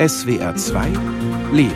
SWR 0.00 0.56
2 0.56 0.88
Leben. 1.52 1.72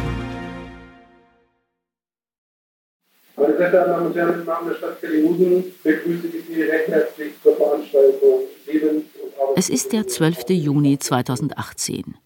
Meine 3.37 3.57
sehr 3.57 3.71
verehrten 3.71 3.93
Damen 3.93 4.07
und 4.07 4.17
Herren, 4.17 4.41
im 4.41 4.45
Namen 4.45 4.69
der 4.71 4.75
Stadt 4.75 5.01
Kellyhusen 5.01 5.65
begrüße 5.85 6.27
ich 6.27 6.47
Sie 6.49 6.63
recht 6.63 6.89
herzlich 6.89 7.35
zur 7.41 7.55
Veranstaltung 7.55 8.41
Lebens- 8.67 9.05
und 9.23 9.41
Arbeits 9.41 9.59
Es 9.59 9.69
ist 9.69 9.93
der 9.93 10.09
12. 10.09 10.49
Juni 10.49 10.99
2018. 10.99 12.17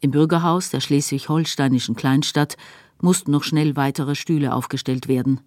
Im 0.00 0.10
Bürgerhaus 0.10 0.70
der 0.70 0.80
schleswig-holsteinischen 0.80 1.94
Kleinstadt 1.94 2.56
mussten 3.00 3.30
noch 3.30 3.44
schnell 3.44 3.76
weitere 3.76 4.16
Stühle 4.16 4.52
aufgestellt 4.52 5.06
werden. 5.06 5.40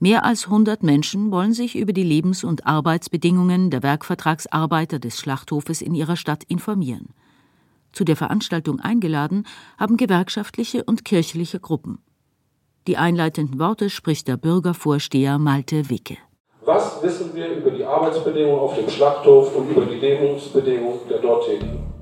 Mehr 0.00 0.24
als 0.24 0.46
100 0.46 0.82
Menschen 0.82 1.30
wollen 1.30 1.52
sich 1.52 1.76
über 1.76 1.92
die 1.92 2.04
Lebens- 2.04 2.42
und 2.42 2.66
Arbeitsbedingungen 2.66 3.68
der 3.68 3.82
Werkvertragsarbeiter 3.82 4.98
des 4.98 5.18
Schlachthofes 5.18 5.82
in 5.82 5.94
ihrer 5.94 6.16
Stadt 6.16 6.42
informieren. 6.44 7.10
Zu 7.94 8.04
der 8.04 8.16
Veranstaltung 8.16 8.80
eingeladen 8.80 9.46
haben 9.78 9.96
gewerkschaftliche 9.96 10.84
und 10.84 11.04
kirchliche 11.04 11.60
Gruppen. 11.60 11.98
Die 12.88 12.96
einleitenden 12.96 13.58
Worte 13.58 13.88
spricht 13.88 14.28
der 14.28 14.36
Bürgervorsteher 14.36 15.38
Malte 15.38 15.88
Wicke. 15.88 16.18
Was 16.66 17.02
wissen 17.02 17.34
wir 17.34 17.56
über 17.56 17.70
die 17.70 17.84
Arbeitsbedingungen 17.84 18.58
auf 18.58 18.74
dem 18.74 18.90
Schlachthof 18.90 19.54
und 19.54 19.70
über 19.70 19.86
die 19.86 19.94
Lebensbedingungen 19.94 20.98
der 21.08 21.20
dort 21.20 21.46
Tätigen? 21.46 21.94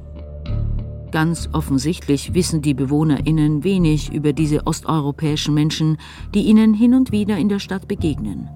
Ganz 1.10 1.50
offensichtlich 1.52 2.32
wissen 2.32 2.62
die 2.62 2.72
BewohnerInnen 2.72 3.64
wenig 3.64 4.12
über 4.12 4.32
diese 4.32 4.66
osteuropäischen 4.66 5.52
Menschen, 5.52 5.98
die 6.34 6.44
ihnen 6.44 6.72
hin 6.72 6.94
und 6.94 7.12
wieder 7.12 7.36
in 7.36 7.50
der 7.50 7.58
Stadt 7.58 7.86
begegnen. 7.86 8.48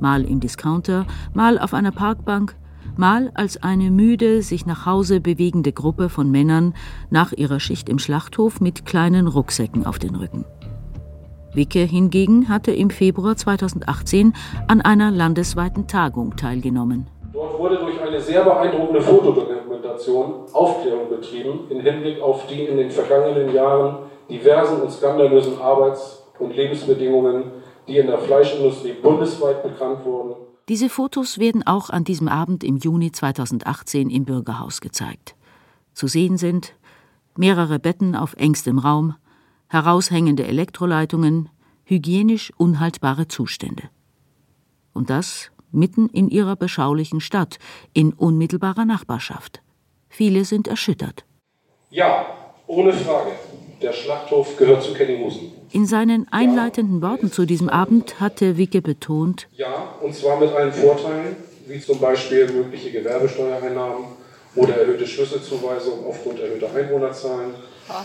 Mal 0.00 0.24
im 0.24 0.40
Discounter, 0.40 1.06
mal 1.34 1.58
auf 1.58 1.74
einer 1.74 1.92
Parkbank, 1.92 2.56
mal 2.98 3.30
als 3.34 3.62
eine 3.62 3.90
müde, 3.90 4.42
sich 4.42 4.66
nach 4.66 4.84
Hause 4.84 5.20
bewegende 5.20 5.72
Gruppe 5.72 6.08
von 6.08 6.30
Männern 6.30 6.74
nach 7.10 7.32
ihrer 7.32 7.60
Schicht 7.60 7.88
im 7.88 7.98
Schlachthof 7.98 8.60
mit 8.60 8.84
kleinen 8.84 9.26
Rucksäcken 9.26 9.86
auf 9.86 9.98
den 9.98 10.14
Rücken. 10.14 10.44
Wicke 11.54 11.80
hingegen 11.80 12.48
hatte 12.48 12.72
im 12.72 12.90
Februar 12.90 13.36
2018 13.36 14.34
an 14.66 14.80
einer 14.80 15.10
landesweiten 15.10 15.86
Tagung 15.86 16.36
teilgenommen. 16.36 17.08
Dort 17.32 17.58
wurde 17.58 17.78
durch 17.78 18.00
eine 18.00 18.20
sehr 18.20 18.44
beeindruckende 18.44 19.00
Fotodokumentation 19.00 20.46
Aufklärung 20.52 21.08
betrieben 21.08 21.60
im 21.70 21.80
Hinblick 21.80 22.20
auf 22.20 22.46
die 22.46 22.64
in 22.64 22.76
den 22.76 22.90
vergangenen 22.90 23.54
Jahren 23.54 23.98
diversen 24.28 24.82
und 24.82 24.90
skandalösen 24.90 25.60
Arbeits- 25.60 26.22
und 26.38 26.54
Lebensbedingungen, 26.54 27.44
die 27.86 27.98
in 27.98 28.06
der 28.06 28.18
Fleischindustrie 28.18 28.92
bundesweit 28.92 29.62
bekannt 29.62 30.04
wurden. 30.04 30.47
Diese 30.68 30.90
Fotos 30.90 31.38
werden 31.38 31.66
auch 31.66 31.88
an 31.88 32.04
diesem 32.04 32.28
Abend 32.28 32.62
im 32.62 32.76
Juni 32.76 33.10
2018 33.10 34.10
im 34.10 34.26
Bürgerhaus 34.26 34.82
gezeigt. 34.82 35.34
Zu 35.94 36.08
sehen 36.08 36.36
sind 36.36 36.74
mehrere 37.36 37.78
Betten 37.78 38.14
auf 38.14 38.34
engstem 38.34 38.78
Raum, 38.78 39.14
heraushängende 39.68 40.46
Elektroleitungen, 40.46 41.48
hygienisch 41.84 42.52
unhaltbare 42.58 43.28
Zustände. 43.28 43.84
Und 44.92 45.08
das 45.08 45.50
mitten 45.72 46.08
in 46.10 46.28
ihrer 46.28 46.56
beschaulichen 46.56 47.20
Stadt, 47.20 47.58
in 47.94 48.12
unmittelbarer 48.12 48.84
Nachbarschaft. 48.84 49.62
Viele 50.10 50.44
sind 50.44 50.68
erschüttert. 50.68 51.24
Ja, 51.90 52.26
ohne 52.66 52.92
Frage. 52.92 53.32
Der 53.80 53.92
Schlachthof 53.92 54.56
gehört 54.56 54.82
zu 54.82 54.92
Kennyhusen. 54.92 55.52
In 55.70 55.86
seinen 55.86 56.26
einleitenden 56.32 57.00
Worten 57.00 57.30
zu 57.30 57.46
diesem 57.46 57.68
Abend 57.68 58.18
hatte 58.20 58.56
Wicke 58.56 58.82
betont, 58.82 59.48
Ja, 59.54 59.94
und 60.02 60.14
zwar 60.14 60.40
mit 60.40 60.50
allen 60.50 60.72
Vorteilen, 60.72 61.36
wie 61.66 61.78
zum 61.80 62.00
Beispiel 62.00 62.50
mögliche 62.50 62.90
Gewerbesteuereinnahmen 62.90 64.04
oder 64.56 64.76
erhöhte 64.78 65.06
Schlüsselzuweisungen 65.06 66.04
aufgrund 66.06 66.40
erhöhter 66.40 66.74
Einwohnerzahlen, 66.74 67.54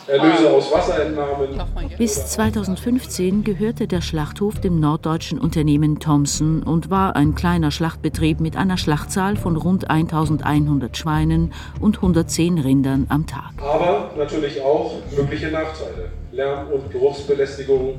Erlöse 0.07 0.49
aus 0.49 0.71
Wasserentnahmen. 0.71 1.61
bis 1.97 2.25
2015 2.27 3.43
gehörte 3.43 3.87
der 3.87 4.01
Schlachthof 4.01 4.59
dem 4.59 4.79
norddeutschen 4.79 5.39
Unternehmen 5.39 5.99
Thomson 5.99 6.63
und 6.63 6.89
war 6.89 7.15
ein 7.15 7.35
kleiner 7.35 7.71
Schlachtbetrieb 7.71 8.39
mit 8.39 8.55
einer 8.55 8.77
Schlachtzahl 8.77 9.35
von 9.35 9.57
rund 9.57 9.89
1100 9.89 10.95
Schweinen 10.95 11.51
und 11.79 11.97
110 11.97 12.59
Rindern 12.59 13.07
am 13.09 13.27
Tag. 13.27 13.51
Aber 13.61 14.11
natürlich 14.17 14.61
auch 14.61 14.95
mögliche 15.15 15.47
Nachteile. 15.47 16.09
Lärm- 16.31 16.67
und 16.71 16.91
Geruchsbelästigung 16.91 17.95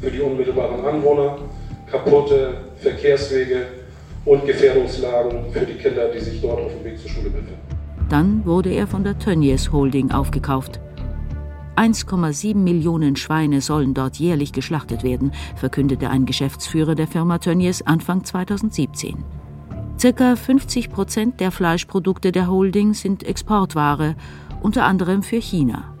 für 0.00 0.10
die 0.10 0.20
unmittelbaren 0.20 0.84
Anwohner, 0.84 1.38
kaputte 1.90 2.54
Verkehrswege 2.78 3.66
und 4.24 4.44
Gefährdungslagen 4.46 5.52
für 5.52 5.64
die 5.64 5.74
Kinder, 5.74 6.08
die 6.08 6.20
sich 6.20 6.40
dort 6.40 6.60
auf 6.60 6.72
dem 6.72 6.84
Weg 6.84 7.00
zur 7.00 7.10
Schule 7.10 7.30
befinden. 7.30 7.58
Dann 8.08 8.44
wurde 8.44 8.70
er 8.70 8.86
von 8.86 9.04
der 9.04 9.18
Tönnies 9.18 9.70
Holding 9.70 10.10
aufgekauft. 10.10 10.80
1,7 11.78 12.56
Millionen 12.56 13.14
Schweine 13.14 13.60
sollen 13.60 13.94
dort 13.94 14.16
jährlich 14.16 14.52
geschlachtet 14.52 15.04
werden, 15.04 15.30
verkündete 15.54 16.10
ein 16.10 16.26
Geschäftsführer 16.26 16.96
der 16.96 17.06
Firma 17.06 17.38
Tönnies 17.38 17.82
Anfang 17.82 18.24
2017. 18.24 19.24
Circa 19.96 20.34
50 20.34 20.90
Prozent 20.90 21.38
der 21.38 21.52
Fleischprodukte 21.52 22.32
der 22.32 22.48
Holding 22.48 22.94
sind 22.94 23.22
Exportware, 23.22 24.16
unter 24.60 24.86
anderem 24.86 25.22
für 25.22 25.40
China. 25.40 25.94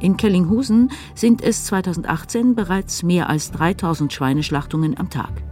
In 0.00 0.16
Kellinghusen 0.16 0.90
sind 1.14 1.40
es 1.40 1.66
2018 1.66 2.56
bereits 2.56 3.04
mehr 3.04 3.30
als 3.30 3.52
3000 3.52 4.12
Schweineschlachtungen 4.12 4.98
am 4.98 5.08
Tag. 5.08 5.44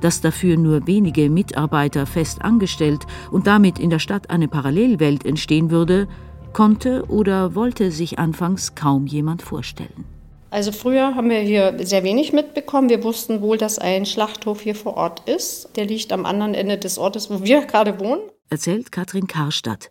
Dass 0.00 0.22
dafür 0.22 0.56
nur 0.56 0.86
wenige 0.86 1.28
Mitarbeiter 1.28 2.06
fest 2.06 2.40
angestellt 2.40 3.06
und 3.30 3.46
damit 3.46 3.78
in 3.78 3.90
der 3.90 3.98
Stadt 3.98 4.30
eine 4.30 4.48
Parallelwelt 4.48 5.26
entstehen 5.26 5.70
würde, 5.70 6.08
konnte 6.52 7.04
oder 7.08 7.54
wollte 7.54 7.90
sich 7.90 8.18
anfangs 8.18 8.74
kaum 8.74 9.06
jemand 9.06 9.42
vorstellen. 9.42 10.04
Also 10.50 10.70
früher 10.70 11.14
haben 11.14 11.30
wir 11.30 11.40
hier 11.40 11.74
sehr 11.82 12.04
wenig 12.04 12.34
mitbekommen. 12.34 12.90
Wir 12.90 13.02
wussten 13.02 13.40
wohl, 13.40 13.56
dass 13.56 13.78
ein 13.78 14.04
Schlachthof 14.04 14.60
hier 14.60 14.74
vor 14.74 14.98
Ort 14.98 15.26
ist. 15.26 15.70
Der 15.76 15.86
liegt 15.86 16.12
am 16.12 16.26
anderen 16.26 16.52
Ende 16.52 16.76
des 16.76 16.98
Ortes, 16.98 17.30
wo 17.30 17.42
wir 17.42 17.62
gerade 17.66 17.98
wohnen. 17.98 18.20
Erzählt 18.50 18.92
Katrin 18.92 19.26
Karstadt, 19.26 19.90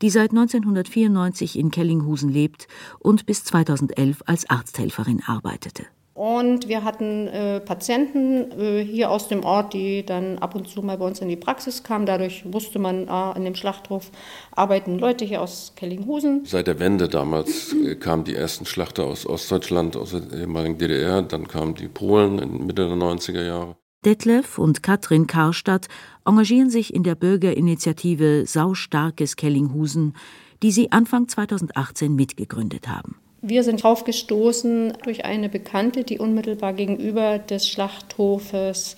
die 0.00 0.08
seit 0.08 0.30
1994 0.30 1.58
in 1.58 1.70
Kellinghusen 1.70 2.30
lebt 2.30 2.68
und 3.00 3.26
bis 3.26 3.44
2011 3.44 4.22
als 4.24 4.48
Arzthelferin 4.48 5.22
arbeitete. 5.26 5.84
Und 6.18 6.66
wir 6.66 6.82
hatten 6.82 7.28
äh, 7.28 7.60
Patienten 7.60 8.50
äh, 8.60 8.84
hier 8.84 9.08
aus 9.08 9.28
dem 9.28 9.44
Ort, 9.44 9.72
die 9.72 10.04
dann 10.04 10.38
ab 10.38 10.56
und 10.56 10.68
zu 10.68 10.82
mal 10.82 10.98
bei 10.98 11.06
uns 11.06 11.20
in 11.20 11.28
die 11.28 11.36
Praxis 11.36 11.84
kamen. 11.84 12.06
Dadurch 12.06 12.42
wusste 12.52 12.80
man, 12.80 13.08
ah, 13.08 13.30
an 13.30 13.44
dem 13.44 13.54
Schlachthof 13.54 14.10
arbeiten 14.50 14.98
Leute 14.98 15.24
hier 15.24 15.40
aus 15.40 15.74
Kellinghusen. 15.76 16.44
Seit 16.44 16.66
der 16.66 16.80
Wende 16.80 17.06
damals 17.06 17.72
äh, 17.72 17.94
kamen 17.94 18.24
die 18.24 18.34
ersten 18.34 18.66
Schlachter 18.66 19.04
aus 19.04 19.26
Ostdeutschland, 19.26 19.96
aus 19.96 20.10
der 20.10 20.40
ehemaligen 20.40 20.76
DDR, 20.76 21.22
dann 21.22 21.46
kamen 21.46 21.76
die 21.76 21.86
Polen 21.86 22.40
in 22.40 22.66
Mitte 22.66 22.88
der 22.88 22.96
90er 22.96 23.46
Jahre. 23.46 23.76
Detlef 24.04 24.58
und 24.58 24.82
Katrin 24.82 25.28
Karstadt 25.28 25.86
engagieren 26.24 26.70
sich 26.70 26.92
in 26.92 27.04
der 27.04 27.14
Bürgerinitiative 27.14 28.44
Saustarkes 28.44 29.36
Kellinghusen, 29.36 30.16
die 30.64 30.72
sie 30.72 30.90
Anfang 30.90 31.28
2018 31.28 32.12
mitgegründet 32.12 32.88
haben. 32.88 33.20
Wir 33.40 33.62
sind 33.62 33.82
draufgestoßen 33.82 34.94
durch 35.04 35.24
eine 35.24 35.48
Bekannte, 35.48 36.02
die 36.02 36.18
unmittelbar 36.18 36.72
gegenüber 36.72 37.38
des 37.38 37.68
Schlachthofes 37.68 38.96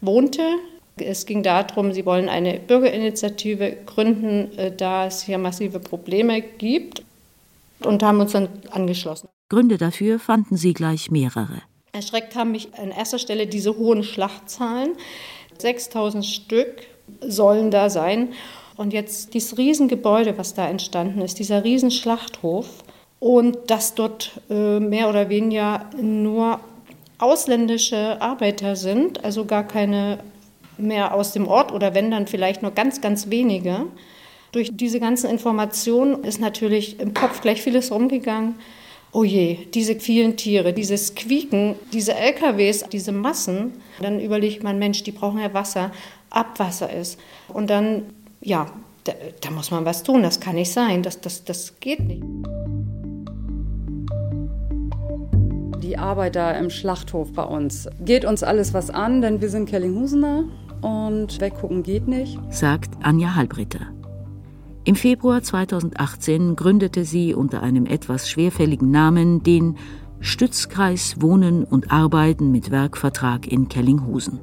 wohnte. 0.00 0.42
Es 0.96 1.24
ging 1.24 1.42
darum, 1.42 1.92
sie 1.92 2.04
wollen 2.04 2.28
eine 2.28 2.58
Bürgerinitiative 2.58 3.76
gründen, 3.86 4.56
äh, 4.58 4.74
da 4.74 5.06
es 5.06 5.22
hier 5.22 5.38
massive 5.38 5.78
Probleme 5.78 6.42
gibt 6.42 7.02
und 7.84 8.02
haben 8.02 8.20
uns 8.20 8.32
dann 8.32 8.48
angeschlossen. 8.70 9.28
Gründe 9.48 9.78
dafür 9.78 10.18
fanden 10.18 10.56
sie 10.56 10.74
gleich 10.74 11.10
mehrere. 11.10 11.62
Erschreckt 11.92 12.34
haben 12.36 12.52
mich 12.52 12.74
an 12.74 12.90
erster 12.90 13.18
Stelle 13.18 13.46
diese 13.46 13.76
hohen 13.76 14.02
Schlachtzahlen. 14.02 14.92
6000 15.58 16.24
Stück 16.24 16.86
sollen 17.20 17.70
da 17.70 17.88
sein. 17.90 18.32
Und 18.76 18.92
jetzt 18.92 19.34
dieses 19.34 19.58
Riesengebäude, 19.58 20.38
was 20.38 20.54
da 20.54 20.68
entstanden 20.68 21.20
ist, 21.20 21.38
dieser 21.38 21.64
Riesenschlachthof, 21.64 22.66
und 23.20 23.70
dass 23.70 23.94
dort 23.94 24.40
äh, 24.50 24.80
mehr 24.80 25.08
oder 25.08 25.28
weniger 25.28 25.88
nur 26.00 26.58
ausländische 27.18 28.20
Arbeiter 28.20 28.74
sind, 28.74 29.22
also 29.22 29.44
gar 29.44 29.68
keine 29.68 30.18
mehr 30.78 31.14
aus 31.14 31.32
dem 31.32 31.46
Ort 31.46 31.70
oder 31.72 31.94
wenn 31.94 32.10
dann 32.10 32.26
vielleicht 32.26 32.62
nur 32.62 32.72
ganz, 32.72 33.02
ganz 33.02 33.28
wenige. 33.28 33.86
Durch 34.52 34.70
diese 34.72 34.98
ganzen 34.98 35.30
Informationen 35.30 36.24
ist 36.24 36.40
natürlich 36.40 36.98
im 36.98 37.14
Kopf 37.14 37.42
gleich 37.42 37.62
vieles 37.62 37.92
rumgegangen. 37.92 38.56
Oh 39.12 39.22
je, 39.22 39.66
diese 39.74 39.96
vielen 39.96 40.36
Tiere, 40.36 40.72
dieses 40.72 41.14
Quieken, 41.14 41.74
diese 41.92 42.14
LKWs, 42.14 42.84
diese 42.90 43.12
Massen. 43.12 43.74
Dann 44.00 44.18
überlegt 44.18 44.62
man, 44.62 44.78
Mensch, 44.78 45.02
die 45.02 45.12
brauchen 45.12 45.40
ja 45.40 45.52
Wasser, 45.52 45.92
Abwasser 46.30 46.92
ist. 46.92 47.18
Und 47.48 47.68
dann, 47.70 48.04
ja, 48.40 48.66
da, 49.04 49.12
da 49.40 49.50
muss 49.50 49.70
man 49.70 49.84
was 49.84 50.02
tun. 50.02 50.22
Das 50.22 50.40
kann 50.40 50.54
nicht 50.54 50.72
sein. 50.72 51.02
Das, 51.02 51.20
das, 51.20 51.44
das 51.44 51.78
geht 51.80 52.00
nicht. 52.00 52.22
Die 55.90 55.98
Arbeiter 55.98 56.56
im 56.56 56.70
Schlachthof 56.70 57.32
bei 57.32 57.42
uns. 57.42 57.88
Geht 58.00 58.24
uns 58.24 58.44
alles 58.44 58.72
was 58.74 58.90
an, 58.90 59.22
denn 59.22 59.40
wir 59.40 59.48
sind 59.48 59.68
Kellinghusener 59.68 60.44
und 60.82 61.40
weggucken 61.40 61.82
geht 61.82 62.06
nicht. 62.06 62.38
sagt 62.48 62.90
Anja 63.02 63.34
Halbritter. 63.34 63.88
Im 64.84 64.94
Februar 64.94 65.42
2018 65.42 66.54
gründete 66.54 67.04
sie 67.04 67.34
unter 67.34 67.64
einem 67.64 67.86
etwas 67.86 68.30
schwerfälligen 68.30 68.92
Namen 68.92 69.42
den 69.42 69.74
Stützkreis 70.20 71.20
Wohnen 71.20 71.64
und 71.64 71.90
Arbeiten 71.90 72.52
mit 72.52 72.70
Werkvertrag 72.70 73.50
in 73.50 73.68
Kellinghusen. 73.68 74.38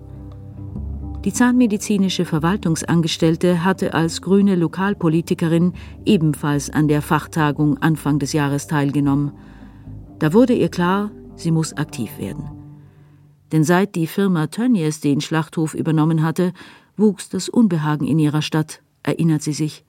Die 1.23 1.31
zahnmedizinische 1.31 2.25
Verwaltungsangestellte 2.25 3.63
hatte 3.63 3.93
als 3.93 4.21
grüne 4.21 4.55
Lokalpolitikerin 4.55 5.73
ebenfalls 6.03 6.69
an 6.69 6.89
der 6.89 7.01
Fachtagung 7.01 7.77
Anfang 7.77 8.19
des 8.19 8.33
Jahres 8.33 8.67
teilgenommen. 8.67 9.31
Da 10.19 10.33
wurde 10.33 10.53
ihr 10.53 10.69
klar, 10.69 11.11
sie 11.37 11.51
muss 11.51 11.77
aktiv 11.77 12.17
werden. 12.17 12.49
Denn 13.53 13.63
seit 13.63 13.95
die 13.95 14.07
Firma 14.07 14.47
Tönnies 14.47 14.99
den 14.99 15.21
Schlachthof 15.21 15.73
übernommen 15.73 16.21
hatte, 16.21 16.51
wuchs 16.97 17.29
das 17.29 17.47
Unbehagen 17.47 18.05
in 18.05 18.19
ihrer 18.19 18.41
Stadt, 18.41 18.81
erinnert 19.03 19.41
sie 19.41 19.53
sich. 19.53 19.85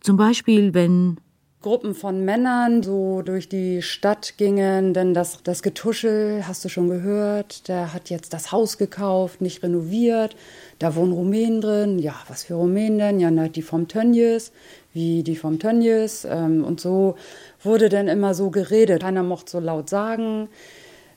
Zum 0.00 0.16
Beispiel, 0.16 0.74
wenn 0.74 1.18
Gruppen 1.64 1.94
von 1.94 2.26
Männern 2.26 2.82
so 2.82 3.22
durch 3.22 3.48
die 3.48 3.80
Stadt 3.80 4.34
gingen, 4.36 4.92
denn 4.92 5.14
das, 5.14 5.42
das 5.44 5.62
Getuschel, 5.62 6.46
hast 6.46 6.62
du 6.62 6.68
schon 6.68 6.90
gehört, 6.90 7.68
der 7.68 7.94
hat 7.94 8.10
jetzt 8.10 8.34
das 8.34 8.52
Haus 8.52 8.76
gekauft, 8.76 9.40
nicht 9.40 9.62
renoviert, 9.62 10.36
da 10.78 10.94
wohnen 10.94 11.12
Rumänen 11.12 11.62
drin, 11.62 11.98
ja, 11.98 12.14
was 12.28 12.44
für 12.44 12.54
Rumänen 12.54 12.98
denn? 12.98 13.18
Ja, 13.18 13.48
die 13.48 13.62
vom 13.62 13.88
Tönnies, 13.88 14.52
wie 14.92 15.22
die 15.22 15.36
vom 15.36 15.58
Tönnies 15.58 16.26
ähm, 16.28 16.62
und 16.64 16.82
so 16.82 17.16
wurde 17.64 17.88
dann 17.88 18.08
immer 18.08 18.34
so 18.34 18.50
geredet. 18.50 19.02
Keiner 19.02 19.22
mochte 19.22 19.50
so 19.52 19.60
laut 19.60 19.88
sagen, 19.88 20.48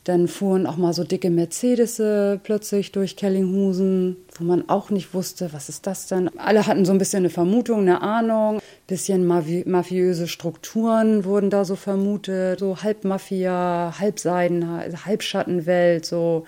dann 0.04 0.30
fuhren 0.30 0.68
auch 0.68 0.78
mal 0.78 0.94
so 0.94 1.04
dicke 1.04 1.30
Mercedes 1.30 2.02
plötzlich 2.44 2.94
durch 2.94 3.18
Kellinghusen, 3.18 4.16
wo 4.38 4.46
man 4.46 4.70
auch 4.70 4.90
nicht 4.90 5.14
wusste, 5.14 5.52
was 5.52 5.68
ist 5.68 5.86
das 5.86 6.08
denn. 6.08 6.30
Alle 6.38 6.66
hatten 6.66 6.86
so 6.86 6.94
ein 6.94 6.98
bisschen 6.98 7.20
eine 7.20 7.30
Vermutung, 7.30 7.82
eine 7.82 8.02
Ahnung. 8.02 8.60
Bisschen 8.88 9.28
mafi 9.28 9.64
mafiöse 9.68 10.30
Strukturen 10.30 11.26
wurden 11.26 11.50
da 11.50 11.66
so 11.66 11.76
vermutet. 11.76 12.60
So 12.60 12.82
Halbmafia, 12.82 13.96
Halbseiden, 14.00 14.66
Halbschattenwelt, 15.06 16.06
so. 16.06 16.46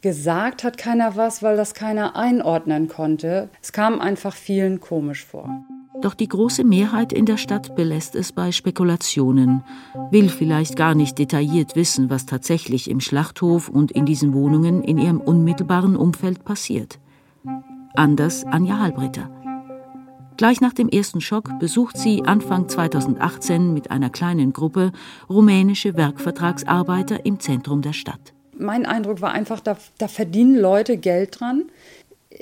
Gesagt 0.00 0.64
hat 0.64 0.78
keiner 0.78 1.14
was, 1.14 1.44
weil 1.44 1.56
das 1.56 1.74
keiner 1.74 2.16
einordnen 2.16 2.88
konnte. 2.88 3.50
Es 3.62 3.72
kam 3.72 4.00
einfach 4.00 4.34
vielen 4.34 4.80
komisch 4.80 5.24
vor. 5.24 5.48
Doch 6.02 6.14
die 6.14 6.28
große 6.28 6.64
Mehrheit 6.64 7.12
in 7.12 7.26
der 7.26 7.36
Stadt 7.36 7.76
belässt 7.76 8.16
es 8.16 8.32
bei 8.32 8.50
Spekulationen, 8.50 9.62
will 10.10 10.28
vielleicht 10.28 10.74
gar 10.74 10.96
nicht 10.96 11.16
detailliert 11.16 11.76
wissen, 11.76 12.10
was 12.10 12.26
tatsächlich 12.26 12.90
im 12.90 12.98
Schlachthof 12.98 13.68
und 13.68 13.92
in 13.92 14.04
diesen 14.04 14.34
Wohnungen 14.34 14.82
in 14.82 14.98
ihrem 14.98 15.20
unmittelbaren 15.20 15.94
Umfeld 15.94 16.44
passiert. 16.44 16.98
Anders 17.94 18.44
Anja 18.44 18.80
Halbritter. 18.80 19.30
Gleich 20.36 20.60
nach 20.60 20.72
dem 20.72 20.88
ersten 20.88 21.20
Schock 21.20 21.60
besucht 21.60 21.96
sie 21.96 22.24
Anfang 22.24 22.68
2018 22.68 23.72
mit 23.72 23.92
einer 23.92 24.10
kleinen 24.10 24.52
Gruppe 24.52 24.90
rumänische 25.30 25.96
Werkvertragsarbeiter 25.96 27.24
im 27.24 27.38
Zentrum 27.38 27.80
der 27.80 27.92
Stadt. 27.92 28.32
Mein 28.58 28.86
Eindruck 28.86 29.20
war 29.20 29.32
einfach, 29.32 29.60
da, 29.60 29.76
da 29.98 30.08
verdienen 30.08 30.56
Leute 30.56 30.96
Geld 30.96 31.40
dran 31.40 31.64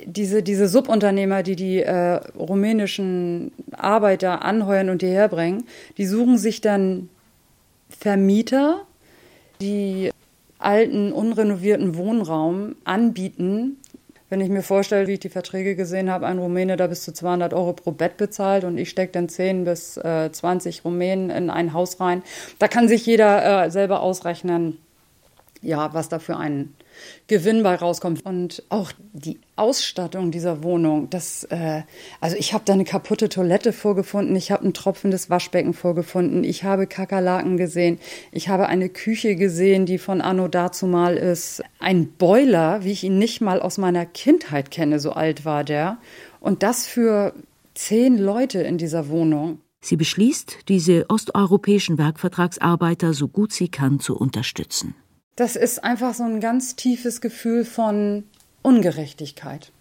diese, 0.05 0.43
diese 0.43 0.67
Subunternehmer, 0.67 1.43
die 1.43 1.55
die 1.55 1.81
äh, 1.81 2.19
rumänischen 2.37 3.51
Arbeiter 3.71 4.43
anheuern 4.43 4.89
und 4.89 5.01
hierher 5.01 5.27
bringen, 5.27 5.65
die 5.97 6.05
suchen 6.05 6.37
sich 6.37 6.61
dann 6.61 7.09
Vermieter, 7.89 8.81
die 9.59 10.11
alten, 10.59 11.11
unrenovierten 11.11 11.95
Wohnraum 11.95 12.75
anbieten. 12.83 13.77
Wenn 14.29 14.41
ich 14.41 14.49
mir 14.49 14.63
vorstelle, 14.63 15.07
wie 15.07 15.13
ich 15.13 15.19
die 15.19 15.29
Verträge 15.29 15.75
gesehen 15.75 16.09
habe, 16.09 16.25
ein 16.25 16.39
Rumäne 16.39 16.77
da 16.77 16.87
bis 16.87 17.03
zu 17.03 17.13
200 17.13 17.53
Euro 17.53 17.73
pro 17.73 17.91
Bett 17.91 18.17
bezahlt 18.17 18.63
und 18.63 18.77
ich 18.77 18.89
stecke 18.89 19.11
dann 19.11 19.27
10 19.27 19.65
bis 19.65 19.97
äh, 19.97 20.31
20 20.31 20.85
Rumänen 20.85 21.29
in 21.29 21.49
ein 21.49 21.73
Haus 21.73 21.99
rein, 21.99 22.23
da 22.57 22.67
kann 22.67 22.87
sich 22.87 23.05
jeder 23.05 23.65
äh, 23.65 23.71
selber 23.71 24.01
ausrechnen, 24.01 24.77
ja, 25.61 25.93
was 25.93 26.07
da 26.07 26.19
für 26.19 26.37
ein 26.37 26.73
Gewinn 27.27 27.63
bei 27.63 27.75
rauskommt. 27.75 28.25
Und 28.25 28.63
auch 28.69 28.91
die 29.13 29.39
Ausstattung 29.55 30.31
dieser 30.31 30.63
Wohnung, 30.63 31.09
das, 31.09 31.43
äh, 31.45 31.83
also 32.19 32.35
ich 32.37 32.53
habe 32.53 32.63
da 32.65 32.73
eine 32.73 32.83
kaputte 32.83 33.29
Toilette 33.29 33.73
vorgefunden, 33.73 34.35
ich 34.35 34.51
habe 34.51 34.65
ein 34.65 34.73
tropfendes 34.73 35.29
Waschbecken 35.29 35.73
vorgefunden, 35.73 36.43
ich 36.43 36.63
habe 36.63 36.87
Kakerlaken 36.87 37.57
gesehen, 37.57 37.99
ich 38.31 38.49
habe 38.49 38.67
eine 38.67 38.89
Küche 38.89 39.35
gesehen, 39.35 39.85
die 39.85 39.97
von 39.97 40.21
Anno 40.21 40.47
dazumal 40.47 41.17
ist, 41.17 41.63
ein 41.79 42.11
Boiler, 42.13 42.83
wie 42.83 42.91
ich 42.91 43.03
ihn 43.03 43.17
nicht 43.17 43.41
mal 43.41 43.61
aus 43.61 43.77
meiner 43.77 44.05
Kindheit 44.05 44.71
kenne, 44.71 44.99
so 44.99 45.11
alt 45.11 45.45
war 45.45 45.63
der. 45.63 45.97
Und 46.39 46.63
das 46.63 46.85
für 46.85 47.33
zehn 47.73 48.17
Leute 48.17 48.61
in 48.61 48.77
dieser 48.77 49.07
Wohnung. 49.09 49.59
Sie 49.81 49.95
beschließt, 49.95 50.59
diese 50.67 51.09
osteuropäischen 51.09 51.97
Werkvertragsarbeiter 51.97 53.13
so 53.13 53.27
gut 53.27 53.51
sie 53.51 53.69
kann 53.69 53.99
zu 53.99 54.15
unterstützen. 54.15 54.93
Das 55.41 55.55
ist 55.55 55.83
einfach 55.83 56.13
so 56.13 56.21
ein 56.21 56.39
ganz 56.39 56.75
tiefes 56.75 57.19
Gefühl 57.19 57.65
von 57.65 58.25
Ungerechtigkeit. 58.61 59.71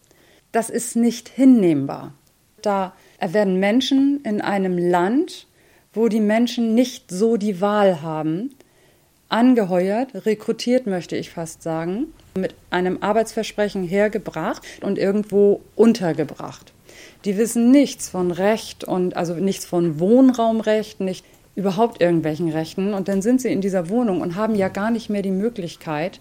Das 0.52 0.70
ist 0.70 0.96
nicht 0.96 1.28
hinnehmbar. 1.28 2.14
Da 2.62 2.94
werden 3.20 3.60
Menschen 3.60 4.22
in 4.24 4.40
einem 4.40 4.78
Land, 4.78 5.48
wo 5.92 6.08
die 6.08 6.20
Menschen 6.20 6.74
nicht 6.74 7.10
so 7.10 7.36
die 7.36 7.60
Wahl 7.60 8.00
haben, 8.00 8.54
angeheuert, 9.28 10.24
rekrutiert 10.24 10.86
möchte 10.86 11.14
ich 11.18 11.28
fast 11.28 11.62
sagen, 11.62 12.06
mit 12.34 12.54
einem 12.70 13.02
Arbeitsversprechen 13.02 13.86
hergebracht 13.86 14.62
und 14.80 14.96
irgendwo 14.96 15.60
untergebracht. 15.76 16.72
Die 17.26 17.36
wissen 17.36 17.70
nichts 17.70 18.08
von 18.08 18.30
Recht 18.30 18.84
und 18.84 19.14
also 19.14 19.34
nichts 19.34 19.66
von 19.66 20.00
Wohnraumrecht, 20.00 21.00
nicht 21.00 21.26
überhaupt 21.54 22.00
irgendwelchen 22.00 22.50
Rechten. 22.50 22.94
Und 22.94 23.08
dann 23.08 23.22
sind 23.22 23.40
sie 23.40 23.52
in 23.52 23.60
dieser 23.60 23.88
Wohnung 23.88 24.20
und 24.20 24.36
haben 24.36 24.54
ja 24.54 24.68
gar 24.68 24.90
nicht 24.90 25.10
mehr 25.10 25.22
die 25.22 25.30
Möglichkeit, 25.30 26.20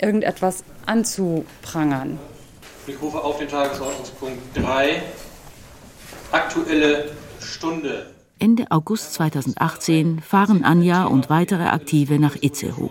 irgendetwas 0.00 0.64
anzuprangern. 0.86 2.18
Ich 2.86 3.00
rufe 3.00 3.22
auf 3.22 3.38
den 3.38 3.48
Tagesordnungspunkt 3.48 4.38
3, 4.54 5.02
Aktuelle 6.32 7.10
Stunde. 7.40 8.10
Ende 8.38 8.70
August 8.70 9.14
2018 9.14 10.20
fahren 10.20 10.64
Anja 10.64 11.04
und 11.04 11.30
weitere 11.30 11.64
Aktive 11.64 12.18
nach 12.18 12.36
Itzehoe. 12.40 12.90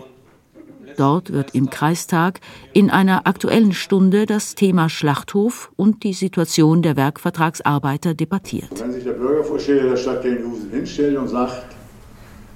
Dort 0.96 1.32
wird 1.32 1.54
im 1.54 1.70
Kreistag 1.70 2.40
in 2.72 2.90
einer 2.90 3.26
aktuellen 3.26 3.72
Stunde 3.72 4.26
das 4.26 4.54
Thema 4.54 4.88
Schlachthof 4.88 5.72
und 5.76 6.04
die 6.04 6.12
Situation 6.12 6.82
der 6.82 6.96
Werkvertragsarbeiter 6.96 8.14
debattiert. 8.14 8.84
Sich 9.04 9.12
der 9.12 9.18
Bürgervorsteher 9.18 9.82
der 9.82 9.96
Stadt 9.98 10.22
Kellinghusen 10.22 10.70
hinstellt 10.70 11.18
und 11.18 11.28
sagt, 11.28 11.62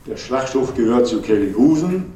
der 0.07 0.17
Schlachthof 0.17 0.75
gehört 0.75 1.07
zu 1.07 1.21
Kellinghusen, 1.21 2.07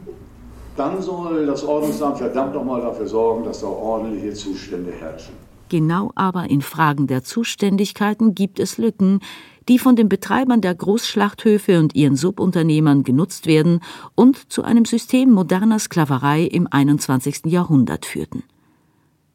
dann 0.75 1.03
soll 1.03 1.45
das 1.45 1.63
Ordnungsamt 1.63 2.17
verdammt 2.17 2.55
nochmal 2.55 2.81
dafür 2.81 3.07
sorgen, 3.07 3.45
dass 3.45 3.61
da 3.61 3.67
ordentliche 3.67 4.33
Zustände 4.33 4.91
herrschen. 4.91 5.35
Genau 5.69 6.13
aber 6.15 6.49
in 6.49 6.63
Fragen 6.63 7.07
der 7.07 7.23
Zuständigkeiten 7.23 8.35
gibt 8.35 8.59
es 8.59 8.79
Lücken, 8.79 9.21
die 9.69 9.79
von 9.79 9.97
den 9.97 10.09
Betreibern 10.09 10.63
der 10.63 10.77
Großschlachthöfe 10.77 11.79
und 11.79 11.95
ihren 11.95 12.17
Subunternehmern 12.17 13.03
genutzt 13.03 13.47
werden 13.47 13.81
und 14.15 14.51
zu 14.51 14.63
einem 14.63 14.87
System 14.87 15.31
moderner 15.31 15.79
Sklaverei 15.79 16.45
im 16.45 16.67
21. 16.71 17.43
Jahrhundert 17.49 18.07
führten. 18.07 18.45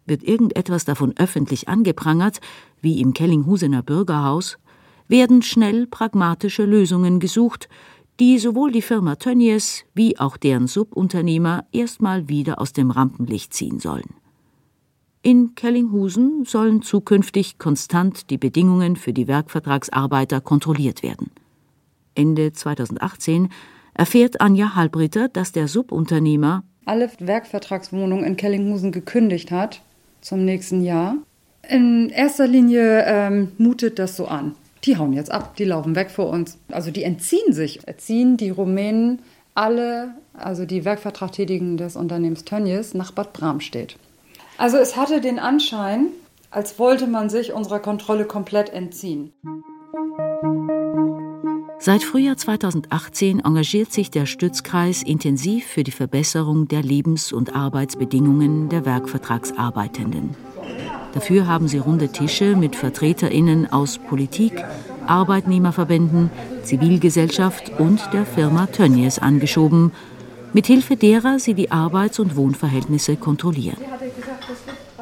Wird 0.07 0.23
irgendetwas 0.23 0.85
davon 0.85 1.13
öffentlich 1.17 1.69
angeprangert, 1.69 2.39
wie 2.81 2.99
im 2.99 3.13
Kellinghusener 3.13 3.83
Bürgerhaus, 3.83 4.57
werden 5.07 5.41
schnell 5.41 5.87
pragmatische 5.87 6.65
Lösungen 6.65 7.19
gesucht, 7.19 7.69
die 8.19 8.39
sowohl 8.39 8.71
die 8.71 8.81
Firma 8.81 9.15
Tönnies 9.15 9.83
wie 9.93 10.17
auch 10.19 10.37
deren 10.37 10.67
Subunternehmer 10.67 11.65
erstmal 11.71 12.29
wieder 12.29 12.59
aus 12.59 12.73
dem 12.73 12.91
Rampenlicht 12.91 13.53
ziehen 13.53 13.79
sollen. 13.79 14.15
In 15.21 15.55
Kellinghusen 15.55 16.45
sollen 16.45 16.81
zukünftig 16.81 17.57
konstant 17.57 18.29
die 18.29 18.37
Bedingungen 18.37 18.95
für 18.95 19.13
die 19.13 19.27
Werkvertragsarbeiter 19.27 20.41
kontrolliert 20.41 21.03
werden. 21.03 21.31
Ende 22.15 22.53
2018 22.53 23.49
erfährt 23.93 24.41
Anja 24.41 24.75
Halbritter, 24.75 25.27
dass 25.27 25.51
der 25.51 25.67
Subunternehmer 25.67 26.63
alle 26.85 27.09
Werkvertragswohnungen 27.19 28.25
in 28.25 28.37
Kellinghusen 28.37 28.91
gekündigt 28.91 29.51
hat 29.51 29.81
zum 30.21 30.45
nächsten 30.45 30.81
Jahr. 30.81 31.17
In 31.67 32.09
erster 32.09 32.47
Linie 32.47 33.03
ähm, 33.05 33.51
mutet 33.57 33.99
das 33.99 34.15
so 34.15 34.25
an. 34.27 34.55
Die 34.87 34.97
hauen 34.97 35.11
jetzt 35.11 35.31
ab, 35.31 35.57
die 35.57 35.65
laufen 35.65 35.95
weg 35.95 36.09
vor 36.09 36.29
uns. 36.29 36.57
Also 36.71 36.91
die 36.91 37.03
entziehen 37.03 37.51
sich, 37.51 37.85
erziehen 37.85 38.37
die 38.37 38.49
Rumänen 38.49 39.19
alle, 39.53 40.13
also 40.33 40.65
die 40.65 40.85
Werkvertragtätigen 40.85 41.75
des 41.75 41.97
Unternehmens 41.97 42.45
Tönnies, 42.45 42.93
nach 42.93 43.11
Bad 43.11 43.33
Bramstedt. 43.33 43.97
Also 44.57 44.77
es 44.77 44.95
hatte 44.95 45.19
den 45.19 45.39
Anschein, 45.39 46.07
als 46.51 46.79
wollte 46.79 47.05
man 47.05 47.29
sich 47.29 47.51
unserer 47.51 47.79
Kontrolle 47.79 48.23
komplett 48.23 48.69
entziehen. 48.69 49.33
Seit 51.79 52.03
Frühjahr 52.03 52.37
2018 52.37 53.41
engagiert 53.41 53.91
sich 53.91 54.09
der 54.09 54.25
Stützkreis 54.25 55.03
intensiv 55.03 55.65
für 55.65 55.83
die 55.83 55.91
Verbesserung 55.91 56.67
der 56.67 56.81
Lebens- 56.81 57.33
und 57.33 57.55
Arbeitsbedingungen 57.55 58.69
der 58.69 58.85
Werkvertragsarbeitenden. 58.85 60.35
Dafür 61.17 61.47
haben 61.47 61.67
sie 61.67 61.79
runde 61.79 62.09
Tische 62.09 62.55
mit 62.55 62.75
Vertreterinnen 62.75 63.73
aus 63.73 63.97
Politik, 63.97 64.53
Arbeitnehmerverbänden, 65.07 66.29
Zivilgesellschaft 66.61 67.71
und 67.79 67.99
der 68.13 68.23
Firma 68.23 68.67
Tönnies 68.67 69.17
angeschoben, 69.17 69.93
mithilfe 70.53 70.95
derer 70.95 71.39
sie 71.39 71.55
die 71.55 71.71
Arbeits- 71.71 72.19
und 72.19 72.35
Wohnverhältnisse 72.35 73.15
kontrollieren. 73.15 73.79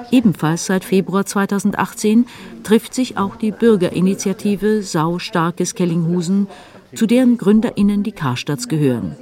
Ebenfalls 0.09 0.67
seit 0.67 0.85
Februar 0.85 1.25
2018 1.25 2.27
trifft 2.63 2.93
sich 2.93 3.17
auch 3.17 3.35
die 3.35 3.51
Bürgerinitiative 3.51 4.83
Sau 4.83 5.19
Starkes 5.19 5.75
Kellinghusen, 5.75 6.47
zu 6.95 7.07
deren 7.07 7.37
GründerInnen 7.37 8.03
die 8.03 8.13
Karstadts 8.13 8.69
gehören. 8.69 9.17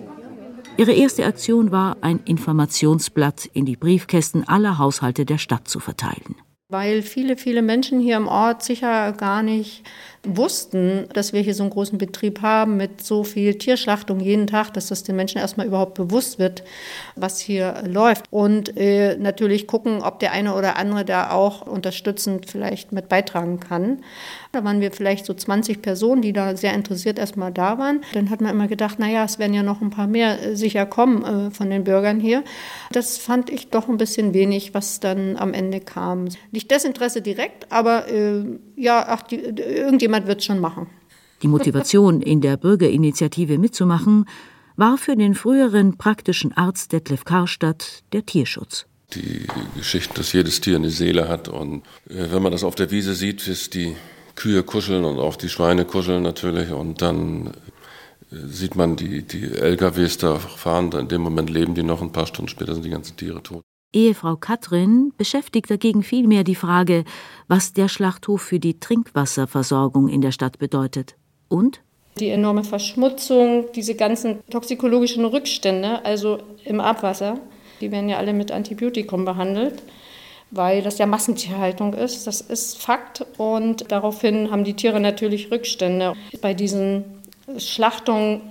Ihre 0.77 0.91
erste 0.91 1.25
Aktion 1.25 1.71
war, 1.71 1.97
ein 2.01 2.19
Informationsblatt 2.23 3.47
in 3.51 3.65
die 3.65 3.77
Briefkästen 3.77 4.47
aller 4.47 4.77
Haushalte 4.77 5.25
der 5.25 5.39
Stadt 5.39 5.67
zu 5.67 5.79
verteilen. 5.79 6.35
Weil 6.73 7.03
viele, 7.03 7.37
viele 7.37 7.61
Menschen 7.61 7.99
hier 7.99 8.17
im 8.17 8.27
Ort 8.27 8.63
sicher 8.63 9.11
gar 9.11 9.43
nicht 9.43 9.83
wussten, 10.25 11.09
dass 11.13 11.33
wir 11.33 11.41
hier 11.41 11.53
so 11.53 11.63
einen 11.63 11.69
großen 11.69 11.97
Betrieb 11.97 12.41
haben 12.41 12.77
mit 12.77 13.03
so 13.03 13.25
viel 13.25 13.55
Tierschlachtung 13.55 14.21
jeden 14.21 14.47
Tag, 14.47 14.73
dass 14.73 14.87
das 14.87 15.03
den 15.03 15.17
Menschen 15.17 15.39
erstmal 15.39 15.67
überhaupt 15.67 15.95
bewusst 15.95 16.39
wird, 16.39 16.63
was 17.15 17.39
hier 17.39 17.83
läuft. 17.85 18.25
Und 18.31 18.77
äh, 18.77 19.17
natürlich 19.17 19.67
gucken, 19.67 20.01
ob 20.01 20.19
der 20.19 20.31
eine 20.31 20.55
oder 20.55 20.77
andere 20.77 21.03
da 21.03 21.31
auch 21.31 21.67
unterstützend 21.67 22.49
vielleicht 22.49 22.93
mit 22.93 23.09
beitragen 23.09 23.59
kann. 23.59 24.01
Da 24.53 24.63
waren 24.63 24.79
wir 24.79 24.91
vielleicht 24.91 25.25
so 25.25 25.33
20 25.33 25.81
Personen, 25.81 26.21
die 26.21 26.31
da 26.31 26.55
sehr 26.55 26.73
interessiert 26.73 27.19
erstmal 27.19 27.51
da 27.51 27.77
waren. 27.77 28.01
Dann 28.13 28.29
hat 28.29 28.39
man 28.39 28.51
immer 28.51 28.67
gedacht, 28.67 28.99
naja, 28.99 29.25
es 29.25 29.39
werden 29.39 29.53
ja 29.53 29.63
noch 29.63 29.81
ein 29.81 29.89
paar 29.89 30.07
mehr 30.07 30.41
äh, 30.41 30.55
sicher 30.55 30.85
kommen 30.85 31.25
äh, 31.25 31.51
von 31.51 31.69
den 31.69 31.83
Bürgern 31.83 32.21
hier. 32.21 32.43
Das 32.93 33.17
fand 33.17 33.49
ich 33.49 33.71
doch 33.71 33.89
ein 33.89 33.97
bisschen 33.97 34.33
wenig, 34.33 34.73
was 34.73 35.01
dann 35.01 35.35
am 35.35 35.53
Ende 35.53 35.81
kam. 35.81 36.29
Nicht 36.51 36.71
Desinteresse 36.71 37.21
direkt, 37.21 37.71
aber 37.71 38.07
äh, 38.07 38.43
ja, 38.75 39.05
ach, 39.07 39.23
die, 39.23 39.37
irgendjemand 39.37 40.12
wird 40.27 40.39
es 40.39 40.45
schon 40.45 40.59
machen. 40.59 40.87
Die 41.41 41.47
Motivation, 41.47 42.21
in 42.21 42.39
der 42.39 42.55
Bürgerinitiative 42.55 43.57
mitzumachen, 43.57 44.25
war 44.75 44.97
für 44.97 45.15
den 45.15 45.35
früheren 45.35 45.97
praktischen 45.97 46.53
Arzt 46.53 46.93
Detlef 46.93 47.25
Karstadt 47.25 48.03
der 48.13 48.25
Tierschutz. 48.25 48.85
Die 49.13 49.45
Geschichte, 49.75 50.13
dass 50.15 50.33
jedes 50.33 50.61
Tier 50.61 50.77
eine 50.77 50.89
Seele 50.89 51.27
hat 51.27 51.47
und 51.47 51.83
äh, 52.09 52.31
wenn 52.31 52.41
man 52.41 52.51
das 52.51 52.63
auf 52.63 52.75
der 52.75 52.89
Wiese 52.89 53.13
sieht, 53.13 53.47
ist 53.47 53.73
die 53.75 53.95
Kühe 54.35 54.63
kuscheln 54.63 55.05
und 55.05 55.19
auch 55.19 55.35
die 55.35 55.49
Schweine 55.49 55.85
kuscheln 55.85 56.23
natürlich 56.23 56.71
und 56.71 57.01
dann 57.01 57.47
äh, 58.31 58.47
sieht 58.47 58.75
man 58.75 58.95
die, 58.95 59.21
die 59.21 59.43
LKWs 59.43 60.17
da 60.17 60.39
fahren, 60.39 60.91
in 60.93 61.07
dem 61.09 61.21
Moment 61.21 61.49
leben 61.51 61.75
die 61.75 61.83
noch, 61.83 62.01
ein 62.01 62.11
paar 62.11 62.25
Stunden 62.25 62.49
später 62.49 62.73
sind 62.73 62.85
die 62.85 62.89
ganzen 62.89 63.15
Tiere 63.15 63.43
tot. 63.43 63.63
Ehefrau 63.93 64.35
Katrin 64.35 65.13
beschäftigt 65.17 65.69
dagegen 65.69 66.03
vielmehr 66.03 66.43
die 66.43 66.55
Frage, 66.55 67.05
was 67.47 67.73
der 67.73 67.87
Schlachthof 67.87 68.41
für 68.41 68.59
die 68.59 68.79
Trinkwasserversorgung 68.79 70.09
in 70.09 70.21
der 70.21 70.31
Stadt 70.31 70.59
bedeutet. 70.59 71.15
Und? 71.47 71.81
Die 72.19 72.29
enorme 72.29 72.63
Verschmutzung, 72.63 73.65
diese 73.75 73.95
ganzen 73.95 74.39
toxikologischen 74.49 75.25
Rückstände, 75.25 76.03
also 76.05 76.39
im 76.65 76.79
Abwasser, 76.79 77.39
die 77.81 77.91
werden 77.91 78.09
ja 78.09 78.17
alle 78.17 78.33
mit 78.33 78.51
Antibiotikum 78.51 79.25
behandelt 79.25 79.81
weil 80.55 80.83
das 80.83 80.99
ja 80.99 81.05
Massentierhaltung 81.05 81.93
ist. 81.93 82.27
Das 82.27 82.41
ist 82.41 82.81
Fakt 82.81 83.25
und 83.37 83.91
daraufhin 83.91 84.51
haben 84.51 84.63
die 84.63 84.75
Tiere 84.75 84.99
natürlich 84.99 85.51
Rückstände. 85.51 86.13
Bei 86.41 86.53
diesen 86.53 87.03
Schlachtungen, 87.57 88.41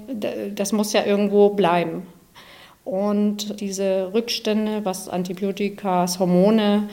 das 0.54 0.72
muss 0.72 0.92
ja 0.92 1.04
irgendwo 1.04 1.50
bleiben. 1.50 2.02
Und 2.84 3.60
diese 3.60 4.12
Rückstände, 4.12 4.84
was 4.84 5.08
Antibiotika, 5.08 6.06
Hormone 6.18 6.88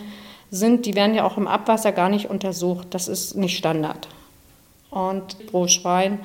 sind, 0.51 0.85
die 0.85 0.95
werden 0.95 1.15
ja 1.15 1.25
auch 1.25 1.37
im 1.37 1.47
Abwasser 1.47 1.91
gar 1.91 2.09
nicht 2.09 2.29
untersucht. 2.29 2.87
Das 2.91 3.07
ist 3.07 3.35
nicht 3.35 3.57
Standard. 3.57 4.07
Und 4.91 5.47
pro 5.47 5.67
Schwein 5.67 6.19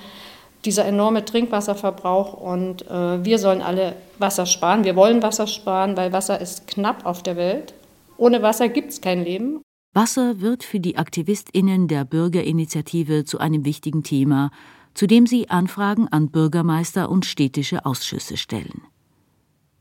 dieser 0.64 0.86
enorme 0.86 1.24
Trinkwasserverbrauch 1.24 2.32
und 2.34 2.88
äh, 2.88 3.24
wir 3.24 3.38
sollen 3.38 3.60
alle 3.60 3.96
Wasser 4.18 4.46
sparen. 4.46 4.84
Wir 4.84 4.96
wollen 4.96 5.22
Wasser 5.22 5.46
sparen, 5.46 5.96
weil 5.96 6.12
Wasser 6.12 6.40
ist 6.40 6.66
knapp 6.66 7.04
auf 7.04 7.22
der 7.22 7.36
Welt. 7.36 7.74
Ohne 8.16 8.42
Wasser 8.42 8.68
gibt 8.68 8.90
es 8.90 9.00
kein 9.00 9.24
Leben. 9.24 9.60
Wasser 9.92 10.40
wird 10.40 10.64
für 10.64 10.80
die 10.80 10.96
AktivistInnen 10.96 11.88
der 11.88 12.04
Bürgerinitiative 12.04 13.24
zu 13.24 13.38
einem 13.38 13.64
wichtigen 13.64 14.02
Thema, 14.02 14.50
zu 14.94 15.06
dem 15.06 15.26
sie 15.26 15.50
Anfragen 15.50 16.08
an 16.08 16.30
Bürgermeister 16.30 17.10
und 17.10 17.26
städtische 17.26 17.84
Ausschüsse 17.84 18.36
stellen. 18.36 18.82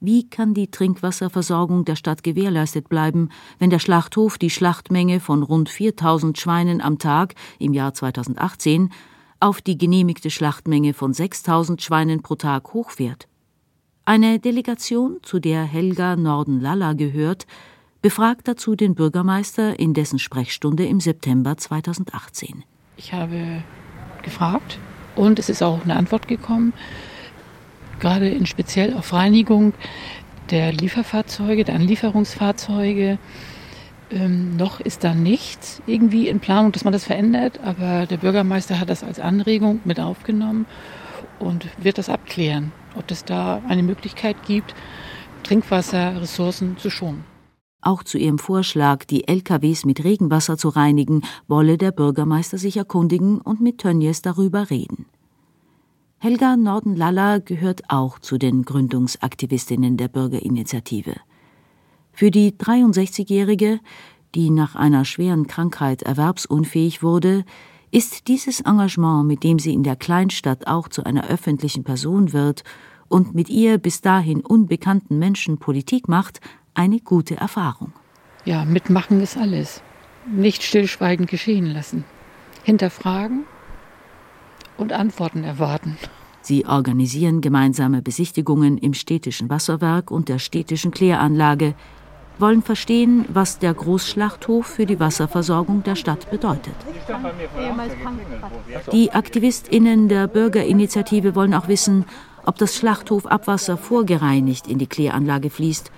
Wie 0.05 0.29
kann 0.29 0.53
die 0.53 0.69
Trinkwasserversorgung 0.69 1.85
der 1.85 1.95
Stadt 1.95 2.23
gewährleistet 2.23 2.89
bleiben, 2.89 3.29
wenn 3.57 3.69
der 3.69 3.79
Schlachthof 3.79 4.37
die 4.37 4.49
Schlachtmenge 4.49 5.21
von 5.21 5.43
rund 5.43 5.69
4000 5.69 6.37
Schweinen 6.37 6.81
am 6.81 6.99
Tag 6.99 7.35
im 7.57 7.71
Jahr 7.71 7.93
2018 7.93 8.91
auf 9.39 9.61
die 9.61 9.77
genehmigte 9.77 10.29
Schlachtmenge 10.29 10.93
von 10.93 11.13
6000 11.13 11.81
Schweinen 11.81 12.21
pro 12.21 12.35
Tag 12.35 12.73
hochfährt? 12.73 13.29
Eine 14.03 14.39
Delegation, 14.39 15.19
zu 15.21 15.39
der 15.39 15.63
Helga 15.63 16.17
Norden-Lalla 16.17 16.91
gehört, 16.91 17.47
befragt 18.01 18.49
dazu 18.49 18.75
den 18.75 18.95
Bürgermeister 18.95 19.79
in 19.79 19.93
dessen 19.93 20.19
Sprechstunde 20.19 20.85
im 20.85 20.99
September 20.99 21.55
2018. 21.55 22.65
Ich 22.97 23.13
habe 23.13 23.63
gefragt 24.21 24.79
und 25.15 25.39
es 25.39 25.47
ist 25.47 25.63
auch 25.63 25.81
eine 25.85 25.95
Antwort 25.95 26.27
gekommen, 26.27 26.73
gerade 28.03 28.27
in 28.27 28.45
speziell 28.45 28.93
auf 28.95 29.13
Reinigung 29.13 29.73
der 30.51 30.73
Lieferfahrzeuge, 30.73 31.63
der 31.63 31.75
Anlieferungsfahrzeuge. 31.75 33.17
Ähm, 34.11 34.57
noch 34.57 34.81
ist 34.81 35.05
da 35.05 35.15
nichts 35.15 35.81
irgendwie 35.87 36.27
in 36.27 36.41
Planung, 36.41 36.73
dass 36.73 36.83
man 36.83 36.91
das 36.91 37.05
verändert, 37.05 37.61
aber 37.63 38.05
der 38.05 38.17
Bürgermeister 38.17 38.77
hat 38.81 38.89
das 38.89 39.05
als 39.05 39.21
Anregung 39.21 39.79
mit 39.85 40.01
aufgenommen 40.01 40.65
und 41.39 41.65
wird 41.81 41.97
das 41.97 42.09
abklären, 42.09 42.73
ob 42.95 43.09
es 43.09 43.23
da 43.23 43.61
eine 43.69 43.83
Möglichkeit 43.83 44.35
gibt, 44.45 44.75
Trinkwasserressourcen 45.43 46.77
zu 46.77 46.89
schonen. 46.89 47.23
Auch 47.81 48.03
zu 48.03 48.17
ihrem 48.17 48.37
Vorschlag, 48.37 49.05
die 49.05 49.29
LKWs 49.29 49.85
mit 49.85 50.03
Regenwasser 50.03 50.57
zu 50.57 50.67
reinigen, 50.67 51.21
wolle 51.47 51.77
der 51.77 51.91
Bürgermeister 51.91 52.57
sich 52.57 52.75
erkundigen 52.75 53.39
und 53.39 53.61
mit 53.61 53.77
Tönnies 53.77 54.21
darüber 54.21 54.69
reden. 54.69 55.05
Helga 56.23 56.55
Norden-Lalla 56.55 57.39
gehört 57.39 57.81
auch 57.89 58.17
zu 58.17 58.37
den 58.37 58.63
Gründungsaktivistinnen 58.63 59.97
der 59.97 60.07
Bürgerinitiative. 60.07 61.15
Für 62.13 62.31
die 62.31 62.53
63-Jährige, 62.53 63.81
die 64.33 64.49
nach 64.49 64.75
einer 64.75 65.03
schweren 65.03 65.47
Krankheit 65.47 66.01
erwerbsunfähig 66.01 67.03
wurde, 67.03 67.43
ist 67.91 68.29
dieses 68.29 68.61
Engagement, 68.61 69.27
mit 69.27 69.43
dem 69.43 69.59
sie 69.59 69.73
in 69.73 69.83
der 69.83 69.97
Kleinstadt 69.97 70.65
auch 70.65 70.87
zu 70.87 71.03
einer 71.03 71.27
öffentlichen 71.27 71.83
Person 71.83 72.31
wird 72.31 72.63
und 73.09 73.35
mit 73.35 73.49
ihr 73.49 73.77
bis 73.77 73.99
dahin 73.99 74.39
unbekannten 74.39 75.19
Menschen 75.19 75.57
Politik 75.57 76.07
macht, 76.07 76.39
eine 76.73 77.01
gute 77.01 77.35
Erfahrung. 77.35 77.91
Ja, 78.45 78.63
mitmachen 78.63 79.19
ist 79.19 79.35
alles. 79.35 79.81
Nicht 80.25 80.63
stillschweigend 80.63 81.29
geschehen 81.29 81.65
lassen. 81.65 82.05
Hinterfragen 82.63 83.43
und 84.77 84.91
Antworten 84.91 85.43
erwarten. 85.43 85.97
Sie 86.41 86.65
organisieren 86.65 87.39
gemeinsame 87.39 88.01
Besichtigungen 88.01 88.77
im 88.77 88.93
städtischen 88.93 89.49
Wasserwerk 89.49 90.11
und 90.11 90.27
der 90.27 90.39
städtischen 90.39 90.91
Kläranlage, 90.91 91.73
wollen 92.39 92.61
verstehen, 92.61 93.25
was 93.29 93.59
der 93.59 93.73
Großschlachthof 93.73 94.65
für 94.65 94.85
die 94.85 94.99
Wasserversorgung 94.99 95.83
der 95.83 95.95
Stadt 95.95 96.29
bedeutet. 96.31 96.73
Die 98.91 99.11
AktivistInnen 99.11 100.09
der 100.09 100.27
Bürgerinitiative 100.27 101.35
wollen 101.35 101.53
auch 101.53 101.67
wissen, 101.67 102.05
ob 102.45 102.57
das 102.57 102.75
Schlachthofabwasser 102.75 103.77
vorgereinigt 103.77 104.67
in 104.67 104.79
die 104.79 104.87
Kläranlage 104.87 105.49
fließt 105.49 105.91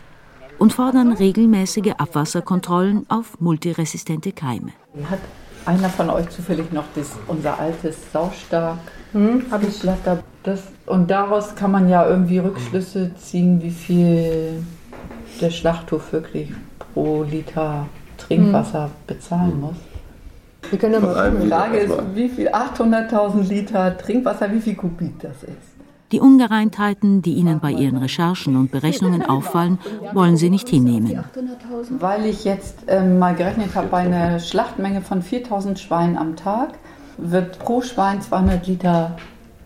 und 0.60 0.74
fordern 0.74 1.14
regelmäßige 1.14 1.94
Abwasserkontrollen 1.98 3.06
auf 3.10 3.40
multiresistente 3.40 4.32
Keime. 4.32 4.74
Hat 5.10 5.20
einer 5.66 5.90
von 5.90 6.10
euch 6.10 6.30
zufällig 6.30 6.72
noch 6.72 6.86
das, 6.96 7.12
unser 7.28 7.60
altes 7.60 7.98
Saustark? 8.12 8.80
Hm, 9.14 9.46
habe 9.52 9.66
ich 9.66 9.80
Blatt 9.80 10.00
das, 10.44 10.64
Und 10.86 11.10
daraus 11.10 11.56
kann 11.56 11.72
man 11.72 11.90
ja 11.90 12.08
irgendwie 12.08 12.38
Rückschlüsse 12.38 13.12
ziehen, 13.16 13.62
wie 13.62 13.72
viel 13.72 14.64
der 15.42 15.50
Schlachthof 15.50 16.14
wirklich 16.14 16.52
pro 16.80 17.24
Liter 17.24 17.88
Trinkwasser 18.18 18.86
hm. 18.86 18.92
bezahlen 19.08 19.60
muss. 19.60 19.76
Wir 20.70 20.80
können 20.80 20.94
ja 20.94 21.00
mal 21.00 21.32
gucken. 21.32 21.44
Die 21.44 21.50
Frage 21.50 21.78
ist, 21.78 21.94
wie 22.14 22.30
viel 22.30 22.50
800.000 22.50 23.48
Liter 23.48 23.98
Trinkwasser, 23.98 24.52
wie 24.52 24.60
viel 24.60 24.76
Kubik 24.76 25.20
das 25.20 25.44
ist. 25.44 25.75
Die 26.12 26.20
Ungereimtheiten, 26.20 27.22
die 27.22 27.34
Ihnen 27.34 27.60
bei 27.60 27.72
Ihren 27.72 27.98
Recherchen 27.98 28.56
und 28.56 28.72
Berechnungen 28.72 29.24
auffallen, 29.24 29.80
wollen 30.14 30.38
Sie 30.38 30.50
nicht 30.50 30.70
hinnehmen. 30.70 31.24
Weil 31.90 32.26
ich 32.26 32.44
jetzt 32.44 32.84
ähm, 32.88 33.18
mal 33.18 33.36
gerechnet 33.36 33.74
habe, 33.76 33.88
bei 33.88 34.00
einer 34.00 34.40
Schlachtmenge 34.40 35.02
von 35.02 35.22
4000 35.22 35.80
Schweinen 35.80 36.18
am 36.18 36.36
Tag 36.36 36.70
wird 37.18 37.60
pro 37.60 37.82
Schwein 37.82 38.22
200 38.22 38.68
Liter 38.68 39.18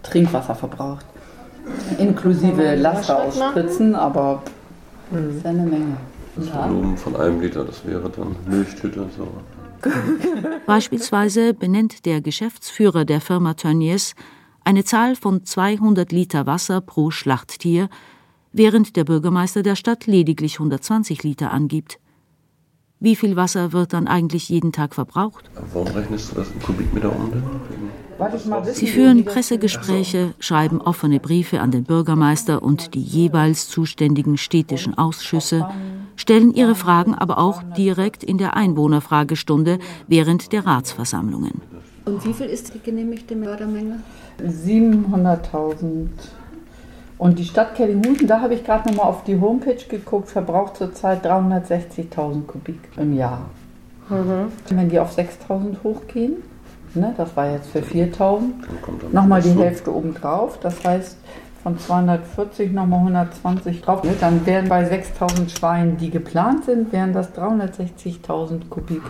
Trinkwasser 0.03 0.55
verbraucht. 0.55 1.05
Inklusive 1.98 2.75
Laster 2.75 3.24
ausspritzen, 3.24 3.96
aber 3.96 4.41
das 5.12 5.36
ist 5.36 5.46
eine 5.46 5.63
Menge. 5.63 5.98
Das 6.36 6.53
Volumen 6.53 6.98
von 6.98 7.15
einem 7.15 7.41
Liter, 7.41 7.65
das 7.65 7.86
wäre 7.86 8.10
dann 8.10 8.36
Milchtüte. 8.48 9.08
So. 9.17 9.27
Beispielsweise 10.65 11.53
benennt 11.53 12.05
der 12.05 12.22
Geschäftsführer 12.22 13.05
der 13.05 13.22
Firma 13.22 13.53
Tönnies 13.55 14.13
eine 14.69 14.83
Zahl 14.83 15.15
von 15.15 15.43
200 15.43 16.11
Liter 16.11 16.45
Wasser 16.45 16.79
pro 16.79 17.09
Schlachttier, 17.09 17.89
während 18.53 18.95
der 18.95 19.03
Bürgermeister 19.03 19.63
der 19.63 19.75
Stadt 19.75 20.05
lediglich 20.05 20.59
120 20.59 21.23
Liter 21.23 21.51
angibt. 21.51 21.97
Wie 22.99 23.15
viel 23.15 23.35
Wasser 23.35 23.73
wird 23.73 23.93
dann 23.93 24.07
eigentlich 24.07 24.47
jeden 24.47 24.71
Tag 24.71 24.93
verbraucht? 24.93 25.49
Warum 25.73 25.88
rechnest 25.88 26.31
du 26.31 26.35
das 26.35 26.51
in 26.51 26.61
Kubikmeter 26.61 27.11
um? 27.15 27.31
Sie 28.71 28.85
führen 28.85 29.25
Pressegespräche, 29.25 30.35
schreiben 30.38 30.81
offene 30.81 31.19
Briefe 31.19 31.61
an 31.61 31.71
den 31.71 31.85
Bürgermeister 31.85 32.61
und 32.61 32.93
die 32.93 33.01
jeweils 33.01 33.69
zuständigen 33.69 34.38
städtischen 34.38 34.95
Ausschüsse, 34.95 35.67
stellen 36.15 36.53
ihre 36.53 36.75
Fragen 36.75 37.15
aber 37.15 37.39
auch 37.39 37.63
direkt 37.75 38.23
in 38.23 38.38
der 38.38 38.55
Einwohnerfragestunde 38.55 39.79
während 40.07 40.51
der 40.51 40.67
Ratsversammlungen. 40.67 41.59
Und 42.09 42.25
wie 42.25 42.33
viel 42.33 42.47
ist 42.47 42.73
die 42.73 42.79
genehmigte 42.79 43.35
Mördermenge? 43.35 43.99
700.000. 44.41 46.07
Und 47.19 47.37
die 47.37 47.45
Stadt 47.45 47.75
Kellinghusen, 47.75 48.27
da 48.27 48.41
habe 48.41 48.55
ich 48.55 48.63
gerade 48.63 48.89
nochmal 48.89 49.07
auf 49.07 49.23
die 49.23 49.39
Homepage 49.39 49.85
geguckt, 49.87 50.29
verbraucht 50.29 50.77
zurzeit 50.77 51.23
360.000 51.23 52.47
Kubik 52.47 52.79
im 52.97 53.15
Jahr. 53.15 53.45
Mhm. 54.09 54.51
Wenn 54.69 54.89
die 54.89 54.99
auf 54.99 55.15
6.000 55.15 55.83
hochgehen, 55.83 56.37
ne, 56.95 57.13
das 57.15 57.35
war 57.35 57.51
jetzt 57.51 57.69
für 57.69 57.81
4.000, 57.81 58.39
nochmal 59.11 59.41
die 59.41 59.51
Hälfte 59.51 59.93
obendrauf, 59.93 60.59
das 60.59 60.83
heißt 60.83 61.17
von 61.61 61.77
240 61.77 62.71
nochmal 62.71 62.99
120 62.99 63.81
drauf, 63.81 64.03
ne, 64.03 64.15
dann 64.19 64.45
wären 64.47 64.67
bei 64.67 64.89
6.000 64.89 65.49
Schweinen, 65.49 65.97
die 65.97 66.09
geplant 66.09 66.65
sind, 66.65 66.91
wären 66.91 67.13
das 67.13 67.35
360.000 67.35 68.69
Kubik 68.69 69.03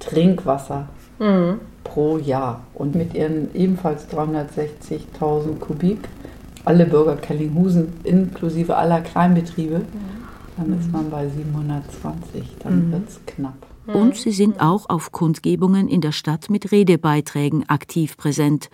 Trinkwasser 0.00 0.88
mhm. 1.20 1.60
Pro 1.84 2.18
Jahr. 2.18 2.62
Und 2.74 2.94
mit 2.94 3.14
ihren 3.14 3.54
ebenfalls 3.54 4.08
360.000 4.08 5.58
Kubik 5.60 6.00
alle 6.64 6.86
Bürger 6.86 7.16
Kellinghusen 7.16 7.92
inklusive 8.04 8.76
aller 8.76 9.02
Kleinbetriebe, 9.02 9.82
dann 10.56 10.78
ist 10.78 10.90
man 10.90 11.10
bei 11.10 11.28
720, 11.28 12.56
dann 12.60 12.88
mhm. 12.88 12.92
wird 12.92 13.08
es 13.08 13.20
knapp. 13.26 13.66
Und 13.86 14.16
sie 14.16 14.30
sind 14.30 14.60
auch 14.60 14.88
auf 14.88 15.12
Kundgebungen 15.12 15.88
in 15.88 16.00
der 16.00 16.12
Stadt 16.12 16.48
mit 16.48 16.72
Redebeiträgen 16.72 17.68
aktiv 17.68 18.16
präsent. 18.16 18.70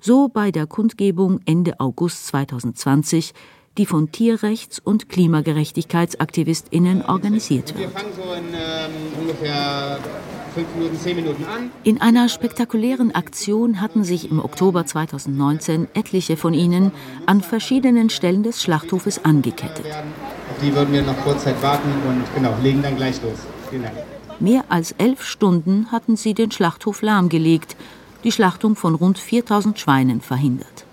So 0.00 0.28
bei 0.28 0.52
der 0.52 0.68
Kundgebung 0.68 1.40
Ende 1.44 1.80
August 1.80 2.28
2020, 2.28 3.34
die 3.78 3.86
von 3.86 4.12
Tierrechts- 4.12 4.78
und 4.78 5.08
Klimagerechtigkeitsaktivistinnen 5.08 7.04
organisiert 7.04 7.76
wird. 7.76 7.94
Wir 7.94 8.00
fangen 8.00 8.12
so 8.14 8.32
in 8.32 8.54
ähm, 8.54 8.92
ungefähr 9.20 9.98
fünf 10.58 10.74
Minuten, 10.74 10.98
zehn 10.98 11.16
Minuten 11.16 11.44
an. 11.44 11.70
In 11.84 12.00
einer 12.00 12.28
spektakulären 12.28 13.14
Aktion 13.14 13.80
hatten 13.80 14.02
sich 14.02 14.30
im 14.30 14.40
Oktober 14.40 14.84
2019 14.84 15.88
etliche 15.94 16.36
von 16.36 16.52
ihnen 16.52 16.90
an 17.26 17.42
verschiedenen 17.42 18.10
Stellen 18.10 18.42
des 18.42 18.62
Schlachthofes 18.62 19.24
angekettet. 19.24 19.86
Auf 19.86 20.58
die 20.60 20.74
würden 20.74 20.92
wir 20.92 21.02
noch 21.02 21.16
kurz 21.22 21.44
Zeit 21.44 21.62
warten 21.62 21.88
und 22.08 22.24
genau, 22.34 22.54
legen 22.62 22.82
dann 22.82 22.96
gleich 22.96 23.22
los. 23.22 23.38
Vielen 23.70 23.84
Dank. 23.84 23.94
Mehr 24.40 24.64
als 24.68 24.92
elf 24.98 25.24
Stunden 25.24 25.92
hatten 25.92 26.16
sie 26.16 26.34
den 26.34 26.50
Schlachthof 26.50 27.02
lahmgelegt, 27.02 27.76
die 28.24 28.32
Schlachtung 28.32 28.74
von 28.74 28.94
rund 28.94 29.18
4000 29.18 29.78
Schweinen 29.78 30.20
verhindert. 30.20 30.87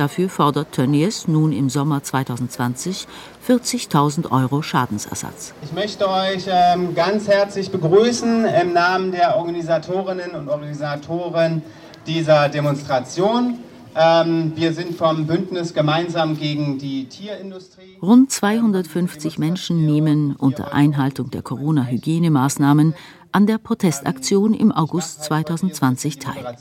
Dafür 0.00 0.30
fordert 0.30 0.72
Tönnies 0.72 1.28
nun 1.28 1.52
im 1.52 1.68
Sommer 1.68 2.02
2020 2.02 3.06
40.000 3.46 4.30
Euro 4.30 4.62
Schadensersatz. 4.62 5.52
Ich 5.62 5.72
möchte 5.72 6.08
euch 6.08 6.46
ähm, 6.48 6.94
ganz 6.94 7.28
herzlich 7.28 7.70
begrüßen 7.70 8.46
im 8.46 8.72
Namen 8.72 9.12
der 9.12 9.36
Organisatorinnen 9.36 10.30
und 10.30 10.48
Organisatoren 10.48 11.60
dieser 12.06 12.48
Demonstration. 12.48 13.58
Ähm, 14.02 14.52
wir 14.56 14.72
sind 14.72 14.96
vom 14.96 15.26
Bündnis 15.26 15.74
gemeinsam 15.74 16.38
gegen 16.38 16.78
die 16.78 17.04
Tierindustrie. 17.04 17.98
Rund 18.00 18.32
250 18.32 19.38
Menschen 19.38 19.84
nehmen 19.84 20.36
unter 20.36 20.72
Einhaltung 20.72 21.30
der 21.30 21.42
Corona-Hygienemaßnahmen 21.42 22.94
an 23.32 23.46
der 23.46 23.58
Protestaktion 23.58 24.54
im 24.54 24.72
August 24.72 25.24
2020 25.24 26.18
teil. 26.18 26.56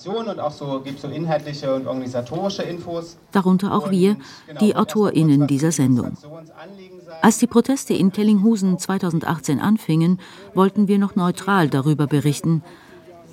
Darunter 3.31 3.73
auch 3.73 3.89
wir, 3.89 4.17
die 4.59 4.75
AutorInnen 4.75 5.47
dieser 5.47 5.71
Sendung. 5.71 6.17
Als 7.21 7.37
die 7.37 7.47
Proteste 7.47 7.93
in 7.93 8.11
Kellinghusen 8.11 8.77
2018 8.77 9.61
anfingen, 9.61 10.19
wollten 10.53 10.89
wir 10.89 10.97
noch 10.97 11.15
neutral 11.15 11.69
darüber 11.69 12.05
berichten, 12.05 12.63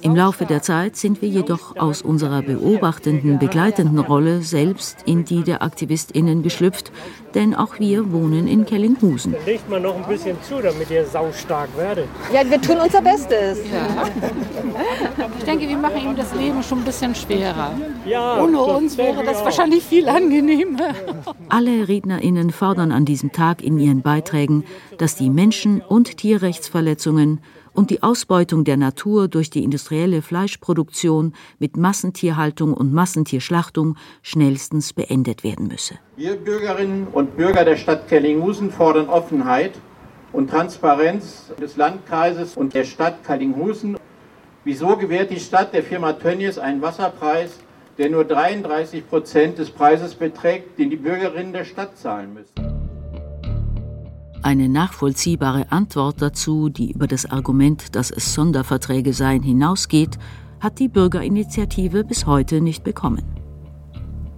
im 0.02 0.14
Laufe 0.14 0.44
der 0.44 0.62
Zeit 0.62 0.96
sind 0.96 1.22
wir 1.22 1.28
jedoch 1.28 1.76
aus 1.76 2.02
unserer 2.02 2.42
beobachtenden, 2.42 3.38
begleitenden 3.38 3.98
Rolle 3.98 4.42
selbst 4.42 4.98
in 5.06 5.24
die 5.24 5.42
der 5.42 5.62
AktivistInnen 5.62 6.42
geschlüpft, 6.42 6.92
denn 7.34 7.54
auch 7.54 7.78
wir 7.78 8.12
wohnen 8.12 8.46
in 8.46 8.66
Kellinghusen. 8.66 9.34
Legt 9.44 9.68
man 9.68 9.82
noch 9.82 9.96
ein 9.96 10.06
bisschen 10.06 10.36
zu, 10.42 10.60
damit 10.60 10.90
ihr 10.90 11.04
saustark 11.06 11.68
werdet. 11.76 12.06
Ja, 12.32 12.48
wir 12.48 12.60
tun 12.60 12.76
unser 12.82 13.02
Bestes. 13.02 13.58
Ja. 13.72 14.08
Ich 15.38 15.44
denke, 15.44 15.68
wir 15.68 15.76
machen 15.76 16.00
ihm 16.00 16.16
das 16.16 16.34
Leben 16.34 16.62
schon 16.62 16.78
ein 16.78 16.84
bisschen 16.84 17.14
schwerer. 17.14 17.72
Ja, 18.04 18.42
Ohne 18.42 18.60
uns 18.60 18.96
wäre 18.96 19.24
das 19.24 19.44
wahrscheinlich 19.44 19.82
viel 19.84 20.08
angenehmer. 20.08 20.94
Alle 21.48 21.88
RednerInnen 21.88 22.50
fordern 22.50 22.92
an 22.92 23.04
diesem 23.04 23.32
Tag 23.32 23.62
in 23.62 23.78
ihren 23.78 24.02
Beiträgen, 24.02 24.64
dass 24.98 25.16
die 25.16 25.30
Menschen- 25.30 25.80
und 25.80 26.16
Tierrechtsverletzungen 26.18 27.40
und 27.76 27.90
die 27.90 28.02
Ausbeutung 28.02 28.64
der 28.64 28.76
Natur 28.76 29.28
durch 29.28 29.50
die 29.50 29.62
industrielle 29.62 30.22
Fleischproduktion 30.22 31.34
mit 31.58 31.76
Massentierhaltung 31.76 32.72
und 32.72 32.92
Massentierschlachtung 32.92 33.96
schnellstens 34.22 34.92
beendet 34.92 35.44
werden 35.44 35.68
müsse. 35.68 35.96
Wir 36.16 36.36
Bürgerinnen 36.36 37.06
und 37.12 37.36
Bürger 37.36 37.64
der 37.64 37.76
Stadt 37.76 38.08
Kellinghusen 38.08 38.70
fordern 38.70 39.08
Offenheit 39.08 39.72
und 40.32 40.50
Transparenz 40.50 41.52
des 41.60 41.76
Landkreises 41.76 42.56
und 42.56 42.74
der 42.74 42.84
Stadt 42.84 43.24
Kellinghusen. 43.24 43.98
Wieso 44.64 44.96
gewährt 44.96 45.30
die 45.30 45.40
Stadt 45.40 45.72
der 45.72 45.82
Firma 45.82 46.14
Tönnies 46.14 46.58
einen 46.58 46.82
Wasserpreis, 46.82 47.58
der 47.98 48.10
nur 48.10 48.24
33 48.24 49.08
Prozent 49.08 49.58
des 49.58 49.70
Preises 49.70 50.14
beträgt, 50.14 50.78
den 50.78 50.90
die 50.90 50.96
Bürgerinnen 50.96 51.52
der 51.52 51.64
Stadt 51.64 51.96
zahlen 51.96 52.34
müssen? 52.34 52.75
Eine 54.46 54.68
nachvollziehbare 54.68 55.72
Antwort 55.72 56.22
dazu, 56.22 56.68
die 56.68 56.92
über 56.92 57.08
das 57.08 57.28
Argument, 57.28 57.96
dass 57.96 58.12
es 58.12 58.32
Sonderverträge 58.32 59.12
seien, 59.12 59.42
hinausgeht, 59.42 60.20
hat 60.60 60.78
die 60.78 60.86
Bürgerinitiative 60.86 62.04
bis 62.04 62.26
heute 62.26 62.60
nicht 62.60 62.84
bekommen. 62.84 63.24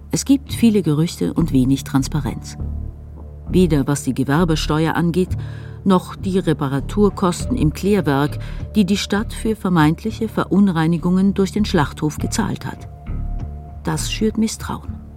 Es 0.09 0.25
gibt 0.25 0.51
viele 0.51 0.81
Gerüchte 0.81 1.35
und 1.35 1.53
wenig 1.53 1.83
Transparenz. 1.83 2.57
Weder 3.49 3.85
was 3.85 4.01
die 4.01 4.15
Gewerbesteuer 4.15 4.95
angeht, 4.95 5.37
noch 5.83 6.15
die 6.15 6.39
Reparaturkosten 6.39 7.55
im 7.55 7.71
Klärwerk, 7.71 8.39
die 8.73 8.85
die 8.85 8.97
Stadt 8.97 9.31
für 9.31 9.55
vermeintliche 9.55 10.27
Verunreinigungen 10.27 11.35
durch 11.35 11.51
den 11.51 11.65
Schlachthof 11.65 12.17
gezahlt 12.17 12.65
hat. 12.65 12.89
Das 13.83 14.11
schürt 14.11 14.39
Misstrauen. 14.39 15.08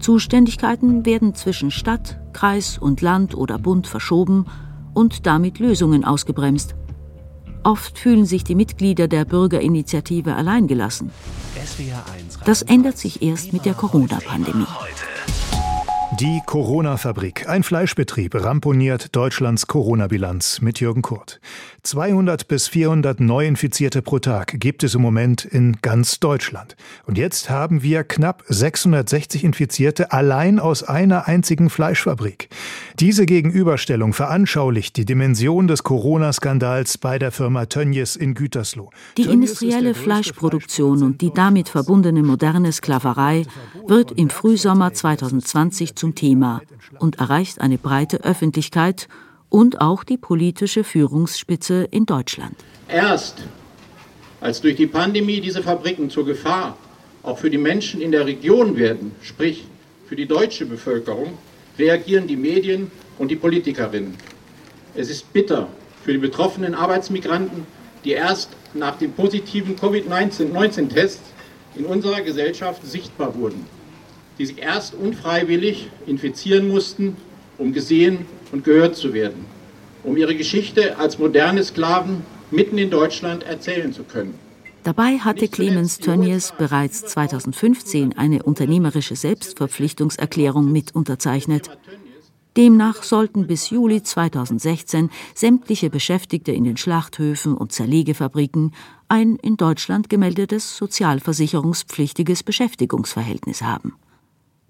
Zuständigkeiten 0.00 1.04
werden 1.04 1.34
zwischen 1.34 1.70
Stadt, 1.70 2.18
Kreis 2.32 2.78
und 2.78 3.00
Land 3.00 3.34
oder 3.34 3.58
Bund 3.58 3.86
verschoben 3.86 4.46
und 4.94 5.26
damit 5.26 5.58
Lösungen 5.58 6.04
ausgebremst. 6.04 6.74
Oft 7.64 7.98
fühlen 7.98 8.24
sich 8.24 8.44
die 8.44 8.54
Mitglieder 8.54 9.08
der 9.08 9.24
Bürgerinitiative 9.24 10.34
alleingelassen. 10.34 11.10
Das 12.44 12.62
ändert 12.62 12.98
sich 12.98 13.22
erst 13.22 13.52
mit 13.52 13.64
der 13.64 13.74
Corona-Pandemie. 13.74 14.66
Die 16.20 16.42
Corona-Fabrik, 16.44 17.48
ein 17.48 17.62
Fleischbetrieb, 17.62 18.34
ramponiert 18.34 19.14
Deutschlands 19.14 19.68
Corona-Bilanz 19.68 20.60
mit 20.60 20.80
Jürgen 20.80 21.00
Kurt. 21.00 21.40
200 21.84 22.48
bis 22.48 22.66
400 22.66 23.20
Neuinfizierte 23.20 24.02
pro 24.02 24.18
Tag 24.18 24.58
gibt 24.58 24.82
es 24.82 24.96
im 24.96 25.00
Moment 25.00 25.44
in 25.44 25.76
ganz 25.80 26.18
Deutschland. 26.18 26.74
Und 27.06 27.18
jetzt 27.18 27.50
haben 27.50 27.84
wir 27.84 28.02
knapp 28.02 28.42
660 28.48 29.44
Infizierte 29.44 30.10
allein 30.10 30.58
aus 30.58 30.82
einer 30.82 31.28
einzigen 31.28 31.70
Fleischfabrik. 31.70 32.48
Diese 32.98 33.24
Gegenüberstellung 33.24 34.12
veranschaulicht 34.12 34.96
die 34.96 35.04
Dimension 35.04 35.68
des 35.68 35.84
Corona-Skandals 35.84 36.98
bei 36.98 37.20
der 37.20 37.30
Firma 37.30 37.66
Tönnies 37.66 38.16
in 38.16 38.34
Gütersloh. 38.34 38.90
Die 39.16 39.22
industrielle 39.22 39.94
Fleischproduktion 39.94 41.04
und 41.04 41.20
die 41.20 41.32
damit 41.32 41.68
verbundene 41.68 42.24
moderne 42.24 42.72
Sklaverei 42.72 43.44
wird 43.86 44.10
im 44.10 44.30
Frühsommer 44.30 44.92
2020 44.92 45.94
zum 46.08 46.14
Thema 46.14 46.62
und 46.98 47.18
erreicht 47.18 47.60
eine 47.60 47.76
breite 47.76 48.24
Öffentlichkeit 48.24 49.08
und 49.50 49.80
auch 49.80 50.04
die 50.04 50.16
politische 50.16 50.84
Führungsspitze 50.84 51.86
in 51.90 52.06
Deutschland. 52.06 52.54
Erst 52.88 53.42
als 54.40 54.60
durch 54.60 54.76
die 54.76 54.86
Pandemie 54.86 55.40
diese 55.40 55.62
Fabriken 55.62 56.10
zur 56.10 56.24
Gefahr 56.24 56.76
auch 57.22 57.38
für 57.38 57.50
die 57.50 57.58
Menschen 57.58 58.00
in 58.00 58.12
der 58.12 58.24
Region 58.24 58.76
werden, 58.76 59.12
sprich 59.22 59.66
für 60.06 60.16
die 60.16 60.26
deutsche 60.26 60.64
Bevölkerung, 60.64 61.36
reagieren 61.78 62.26
die 62.26 62.36
Medien 62.36 62.90
und 63.18 63.30
die 63.30 63.36
Politikerinnen. 63.36 64.14
Es 64.94 65.10
ist 65.10 65.30
bitter 65.32 65.68
für 66.04 66.12
die 66.12 66.18
betroffenen 66.18 66.74
Arbeitsmigranten, 66.74 67.66
die 68.04 68.12
erst 68.12 68.50
nach 68.72 68.96
dem 68.96 69.12
positiven 69.12 69.76
Covid-19-Test 69.76 71.20
in 71.74 71.84
unserer 71.84 72.22
Gesellschaft 72.22 72.86
sichtbar 72.86 73.34
wurden, 73.34 73.66
die 74.38 74.46
sich 74.46 74.58
erst 74.58 74.94
unfreiwillig 74.94 75.88
infizieren 76.06 76.68
mussten, 76.68 77.16
um 77.58 77.72
gesehen 77.72 78.26
und 78.52 78.64
gehört 78.64 78.96
zu 78.96 79.12
werden, 79.12 79.44
um 80.04 80.16
ihre 80.16 80.34
Geschichte 80.34 80.98
als 80.98 81.18
moderne 81.18 81.64
Sklaven 81.64 82.22
mitten 82.50 82.78
in 82.78 82.90
Deutschland 82.90 83.42
erzählen 83.42 83.92
zu 83.92 84.04
können. 84.04 84.34
Dabei 84.84 85.18
hatte 85.18 85.48
Clemens 85.48 85.98
Tönnies 85.98 86.54
bereits 86.56 87.04
2015 87.04 88.16
eine 88.16 88.42
unternehmerische 88.44 89.16
Selbstverpflichtungserklärung 89.16 90.72
mit 90.72 90.94
unterzeichnet. 90.94 91.68
Demnach 92.56 93.02
sollten 93.02 93.46
bis 93.46 93.70
Juli 93.70 94.02
2016 94.02 95.10
sämtliche 95.34 95.90
Beschäftigte 95.90 96.52
in 96.52 96.64
den 96.64 96.76
Schlachthöfen 96.76 97.56
und 97.56 97.72
Zerlegefabriken 97.72 98.72
ein 99.08 99.36
in 99.36 99.56
Deutschland 99.56 100.08
gemeldetes 100.08 100.76
sozialversicherungspflichtiges 100.76 102.42
Beschäftigungsverhältnis 102.42 103.62
haben. 103.62 103.94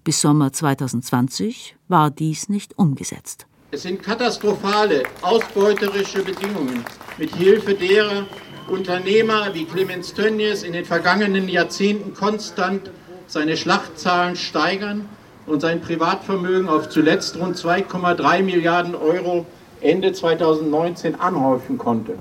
Bis 0.03 0.21
Sommer 0.21 0.53
2020 0.53 1.75
war 1.87 2.09
dies 2.09 2.49
nicht 2.49 2.77
umgesetzt. 2.77 3.45
Es 3.71 3.83
sind 3.83 4.01
katastrophale, 4.01 5.03
ausbeuterische 5.21 6.23
Bedingungen, 6.23 6.83
mit 7.17 7.35
Hilfe 7.35 7.75
derer 7.75 8.25
Unternehmer 8.69 9.53
wie 9.53 9.65
Clemens 9.65 10.13
Tönnies 10.13 10.63
in 10.63 10.73
den 10.73 10.85
vergangenen 10.85 11.49
Jahrzehnten 11.49 12.13
konstant 12.13 12.89
seine 13.27 13.57
Schlachtzahlen 13.57 14.35
steigern 14.35 15.05
und 15.45 15.61
sein 15.61 15.81
Privatvermögen 15.81 16.69
auf 16.69 16.89
zuletzt 16.89 17.37
rund 17.37 17.57
2,3 17.57 18.43
Milliarden 18.43 18.95
Euro 18.95 19.45
Ende 19.81 20.13
2019 20.13 21.15
anhäufen 21.19 21.77
konnte. 21.77 22.17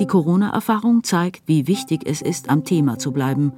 Die 0.00 0.06
Corona-Erfahrung 0.06 1.04
zeigt, 1.04 1.42
wie 1.46 1.68
wichtig 1.68 2.02
es 2.06 2.22
ist, 2.22 2.48
am 2.48 2.64
Thema 2.64 2.98
zu 2.98 3.12
bleiben. 3.12 3.52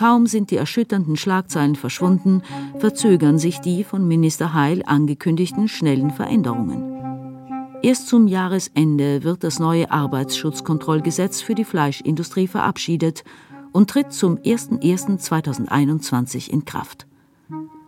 Kaum 0.00 0.26
sind 0.26 0.50
die 0.50 0.56
erschütternden 0.56 1.16
Schlagzeilen 1.18 1.76
verschwunden, 1.76 2.40
verzögern 2.78 3.38
sich 3.38 3.60
die 3.60 3.84
von 3.84 4.08
Minister 4.08 4.54
Heil 4.54 4.82
angekündigten 4.86 5.68
schnellen 5.68 6.10
Veränderungen. 6.10 7.76
Erst 7.82 8.08
zum 8.08 8.26
Jahresende 8.26 9.24
wird 9.24 9.44
das 9.44 9.58
neue 9.58 9.90
Arbeitsschutzkontrollgesetz 9.90 11.42
für 11.42 11.54
die 11.54 11.66
Fleischindustrie 11.66 12.46
verabschiedet 12.46 13.24
und 13.72 13.90
tritt 13.90 14.14
zum 14.14 14.38
01.01.2021 14.38 16.48
in 16.48 16.64
Kraft. 16.64 17.06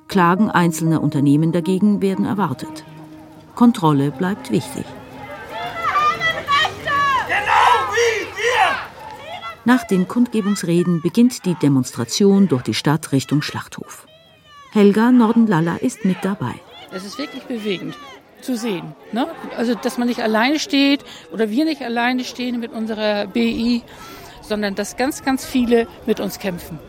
Klagen 0.06 0.50
einzelner 0.50 1.02
Unternehmen 1.02 1.50
dagegen 1.50 2.02
werden 2.02 2.26
erwartet. 2.26 2.84
Kontrolle 3.54 4.10
bleibt 4.10 4.50
wichtig. 4.50 4.84
Nach 9.64 9.84
den 9.84 10.08
Kundgebungsreden 10.08 11.02
beginnt 11.02 11.44
die 11.44 11.54
Demonstration 11.54 12.48
durch 12.48 12.62
die 12.62 12.74
Stadt 12.74 13.12
Richtung 13.12 13.42
Schlachthof. 13.42 14.06
Helga 14.72 15.12
Nordenlalla 15.12 15.76
ist 15.76 16.04
mit 16.04 16.16
dabei. 16.22 16.54
Es 16.90 17.04
ist 17.04 17.16
wirklich 17.18 17.44
bewegend 17.44 17.96
zu 18.40 18.56
sehen. 18.56 18.94
Ne? 19.12 19.28
Also, 19.56 19.74
dass 19.74 19.98
man 19.98 20.08
nicht 20.08 20.20
alleine 20.20 20.58
steht 20.58 21.04
oder 21.30 21.48
wir 21.48 21.64
nicht 21.64 21.80
alleine 21.80 22.24
stehen 22.24 22.58
mit 22.58 22.72
unserer 22.72 23.28
BI, 23.28 23.82
sondern 24.40 24.74
dass 24.74 24.96
ganz, 24.96 25.22
ganz 25.22 25.44
viele 25.44 25.86
mit 26.06 26.18
uns 26.18 26.40
kämpfen 26.40 26.80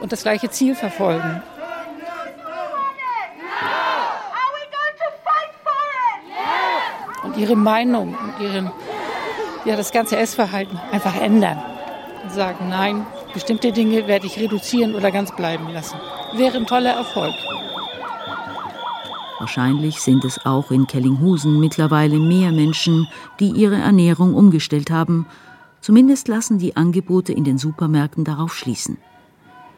und 0.00 0.10
das 0.10 0.22
gleiche 0.22 0.50
Ziel 0.50 0.74
verfolgen. 0.74 1.42
Und 7.22 7.36
ihre 7.36 7.54
Meinung 7.54 8.16
und 8.16 8.44
ihren, 8.44 8.72
ja, 9.64 9.76
das 9.76 9.92
ganze 9.92 10.16
Essverhalten 10.16 10.78
einfach 10.90 11.14
ändern. 11.20 11.58
Sagen, 12.28 12.68
nein, 12.68 13.06
bestimmte 13.34 13.72
Dinge 13.72 14.06
werde 14.06 14.26
ich 14.26 14.38
reduzieren 14.38 14.94
oder 14.94 15.10
ganz 15.10 15.34
bleiben 15.34 15.68
lassen. 15.72 15.96
Wäre 16.34 16.56
ein 16.56 16.66
toller 16.66 16.92
Erfolg. 16.92 17.34
Wahrscheinlich 19.38 20.00
sind 20.00 20.24
es 20.24 20.46
auch 20.46 20.70
in 20.70 20.86
Kellinghusen 20.86 21.58
mittlerweile 21.58 22.18
mehr 22.18 22.52
Menschen, 22.52 23.08
die 23.40 23.50
ihre 23.50 23.74
Ernährung 23.74 24.34
umgestellt 24.34 24.90
haben. 24.90 25.26
Zumindest 25.80 26.28
lassen 26.28 26.58
die 26.58 26.76
Angebote 26.76 27.32
in 27.32 27.42
den 27.42 27.58
Supermärkten 27.58 28.22
darauf 28.22 28.54
schließen. 28.54 28.98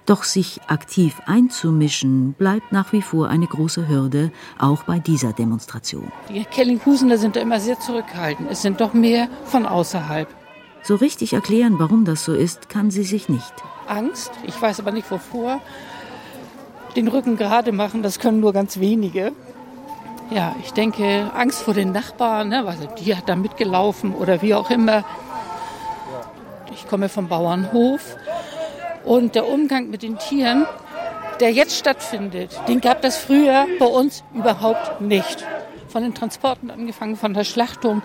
Doch 0.06 0.24
sich 0.24 0.60
aktiv 0.66 1.22
einzumischen, 1.24 2.34
bleibt 2.34 2.72
nach 2.72 2.92
wie 2.92 3.00
vor 3.00 3.28
eine 3.28 3.46
große 3.46 3.88
Hürde, 3.88 4.32
auch 4.58 4.82
bei 4.82 4.98
dieser 4.98 5.32
Demonstration. 5.32 6.12
Die 6.28 6.44
Kellinghusener 6.44 7.16
sind 7.16 7.36
da 7.36 7.40
immer 7.40 7.58
sehr 7.58 7.80
zurückhaltend. 7.80 8.50
Es 8.50 8.60
sind 8.60 8.82
doch 8.82 8.92
mehr 8.92 9.28
von 9.46 9.64
außerhalb. 9.64 10.28
So 10.82 10.96
richtig 10.96 11.32
erklären, 11.32 11.78
warum 11.78 12.04
das 12.04 12.22
so 12.26 12.34
ist, 12.34 12.68
kann 12.68 12.90
sie 12.90 13.04
sich 13.04 13.30
nicht. 13.30 13.54
Angst, 13.88 14.30
ich 14.46 14.60
weiß 14.60 14.80
aber 14.80 14.92
nicht 14.92 15.10
wovor. 15.10 15.60
Den 16.96 17.08
Rücken 17.08 17.38
gerade 17.38 17.72
machen, 17.72 18.02
das 18.02 18.18
können 18.18 18.40
nur 18.40 18.52
ganz 18.52 18.78
wenige. 18.78 19.32
Ja, 20.30 20.54
ich 20.62 20.72
denke, 20.72 21.30
Angst 21.34 21.62
vor 21.62 21.72
den 21.72 21.92
Nachbarn, 21.92 22.50
ne, 22.50 22.66
weil 22.66 22.76
die 22.98 23.16
hat 23.16 23.28
da 23.28 23.36
mitgelaufen 23.36 24.14
oder 24.14 24.42
wie 24.42 24.54
auch 24.54 24.70
immer. 24.70 25.04
Ich 26.74 26.86
komme 26.86 27.08
vom 27.08 27.28
Bauernhof 27.28 28.16
und 29.04 29.34
der 29.34 29.48
Umgang 29.48 29.90
mit 29.90 30.02
den 30.02 30.18
Tieren, 30.18 30.66
der 31.40 31.52
jetzt 31.52 31.76
stattfindet, 31.76 32.58
den 32.68 32.80
gab 32.80 33.04
es 33.04 33.16
früher 33.16 33.66
bei 33.78 33.86
uns 33.86 34.24
überhaupt 34.34 35.00
nicht. 35.00 35.44
Von 35.88 36.02
den 36.02 36.14
Transporten 36.14 36.70
angefangen, 36.70 37.16
von 37.16 37.34
der 37.34 37.44
Schlachtung, 37.44 38.02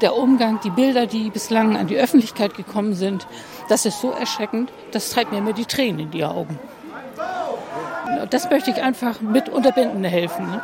der 0.00 0.16
Umgang, 0.16 0.60
die 0.62 0.70
Bilder, 0.70 1.06
die 1.06 1.30
bislang 1.30 1.76
an 1.76 1.86
die 1.86 1.96
Öffentlichkeit 1.96 2.54
gekommen 2.54 2.94
sind, 2.94 3.26
das 3.68 3.84
ist 3.84 4.00
so 4.00 4.10
erschreckend, 4.10 4.72
das 4.92 5.10
treibt 5.10 5.32
mir 5.32 5.38
immer 5.38 5.52
die 5.52 5.66
Tränen 5.66 6.00
in 6.00 6.10
die 6.10 6.24
Augen. 6.24 6.58
Das 8.30 8.48
möchte 8.50 8.70
ich 8.70 8.82
einfach 8.82 9.20
mit 9.20 9.48
unterbinden 9.48 10.04
helfen. 10.04 10.46
Ne? 10.46 10.62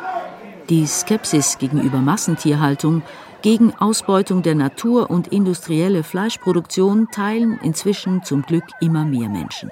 Die 0.69 0.85
Skepsis 0.87 1.57
gegenüber 1.57 1.99
Massentierhaltung, 1.99 3.03
gegen 3.45 3.75
Ausbeutung 3.75 4.41
der 4.41 4.55
Natur 4.55 5.11
und 5.11 5.27
industrielle 5.27 6.01
Fleischproduktion 6.01 7.09
teilen 7.11 7.59
inzwischen 7.61 8.23
zum 8.23 8.41
Glück 8.41 8.63
immer 8.81 9.05
mehr 9.05 9.29
Menschen. 9.29 9.69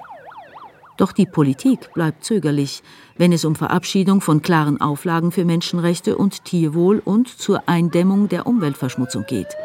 Doch 0.96 1.10
die 1.10 1.26
Politik 1.26 1.92
bleibt 1.92 2.22
zögerlich, 2.22 2.84
wenn 3.16 3.32
es 3.32 3.44
um 3.44 3.56
Verabschiedung 3.56 4.20
von 4.20 4.42
klaren 4.42 4.80
Auflagen 4.80 5.32
für 5.32 5.44
Menschenrechte 5.44 6.16
und 6.16 6.44
Tierwohl 6.44 7.02
und 7.04 7.26
zur 7.26 7.68
Eindämmung 7.68 8.28
der 8.28 8.46
Umweltverschmutzung 8.46 9.24
geht. 9.26 9.56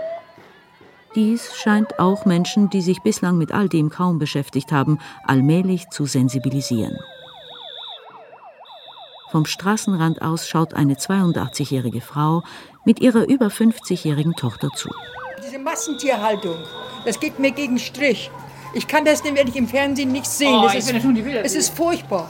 Dies 1.14 1.56
scheint 1.56 2.00
auch 2.00 2.26
Menschen, 2.26 2.72
die 2.72 2.82
sich 2.82 3.04
bislang 3.04 3.38
mit 3.38 3.52
all 3.52 3.70
dem 3.70 3.92
kaum 3.92 4.18
beschäftigt 4.18 4.72
haben, 4.72 4.98
allmählich 5.28 5.88
zu 5.92 6.08
sensibilisieren. 6.08 6.98
Vom 9.32 9.46
Straßenrand 9.46 10.24
aus 10.24 10.48
schaut 10.48 10.74
eine 10.74 10.96
82-jährige 10.96 12.02
Frau 12.02 12.42
mit 12.84 13.00
ihrer 13.00 13.28
über 13.28 13.48
50-jährigen 13.48 14.34
Tochter 14.34 14.70
zu. 14.76 14.90
Diese 15.46 15.60
Massentierhaltung, 15.60 16.56
das 17.06 17.20
geht 17.20 17.38
mir 17.38 17.52
gegen 17.52 17.78
Strich. 17.78 18.32
Ich 18.74 18.88
kann 18.88 19.06
das 19.06 19.24
nämlich 19.24 19.56
im 19.56 19.68
Fernsehen 19.68 20.12
nicht 20.12 20.26
sehen. 20.26 20.56
Oh, 20.56 20.64
das 20.64 20.76
ist, 20.76 20.94
es 21.44 21.56
ist 21.56 21.76
furchtbar. 21.76 22.30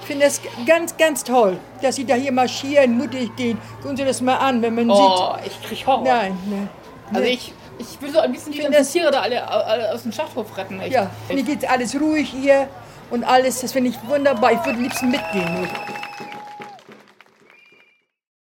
Ich 0.00 0.06
finde 0.06 0.26
das 0.26 0.40
ganz, 0.66 0.96
ganz 0.96 1.24
toll, 1.24 1.58
dass 1.80 1.96
Sie 1.96 2.04
da 2.04 2.14
hier 2.14 2.32
marschieren, 2.32 2.98
mutig 2.98 3.34
gehen. 3.36 3.56
Gucken 3.80 3.96
Sie 3.96 4.04
das 4.04 4.20
mal 4.20 4.36
an, 4.36 4.60
wenn 4.60 4.74
man 4.74 4.90
oh, 4.90 5.36
sieht. 5.36 5.46
ich 5.46 5.62
krieg 5.62 5.86
Horror. 5.86 6.04
Nein, 6.04 6.36
nein. 6.50 6.68
Also 7.14 7.28
ich, 7.28 7.54
ich 7.78 8.02
will 8.02 8.10
so 8.10 8.18
ein 8.18 8.32
bisschen 8.32 8.52
die 8.52 8.58
ganzen 8.58 8.92
Tiere 8.92 9.10
da 9.10 9.20
alle, 9.20 9.48
alle 9.48 9.92
aus 9.92 10.02
dem 10.02 10.12
Schlachthof 10.12 10.56
retten. 10.58 10.80
Echt. 10.80 10.92
Ja, 10.92 11.10
mir 11.32 11.42
geht 11.42 11.68
alles 11.70 11.98
ruhig 11.98 12.28
hier 12.28 12.68
und 13.10 13.24
alles. 13.24 13.60
Das 13.60 13.72
finde 13.72 13.90
ich 13.90 13.96
wunderbar. 14.08 14.52
Ich 14.52 14.58
würde 14.58 14.78
am 14.78 14.82
liebsten 14.82 15.10
mitgehen. 15.10 15.68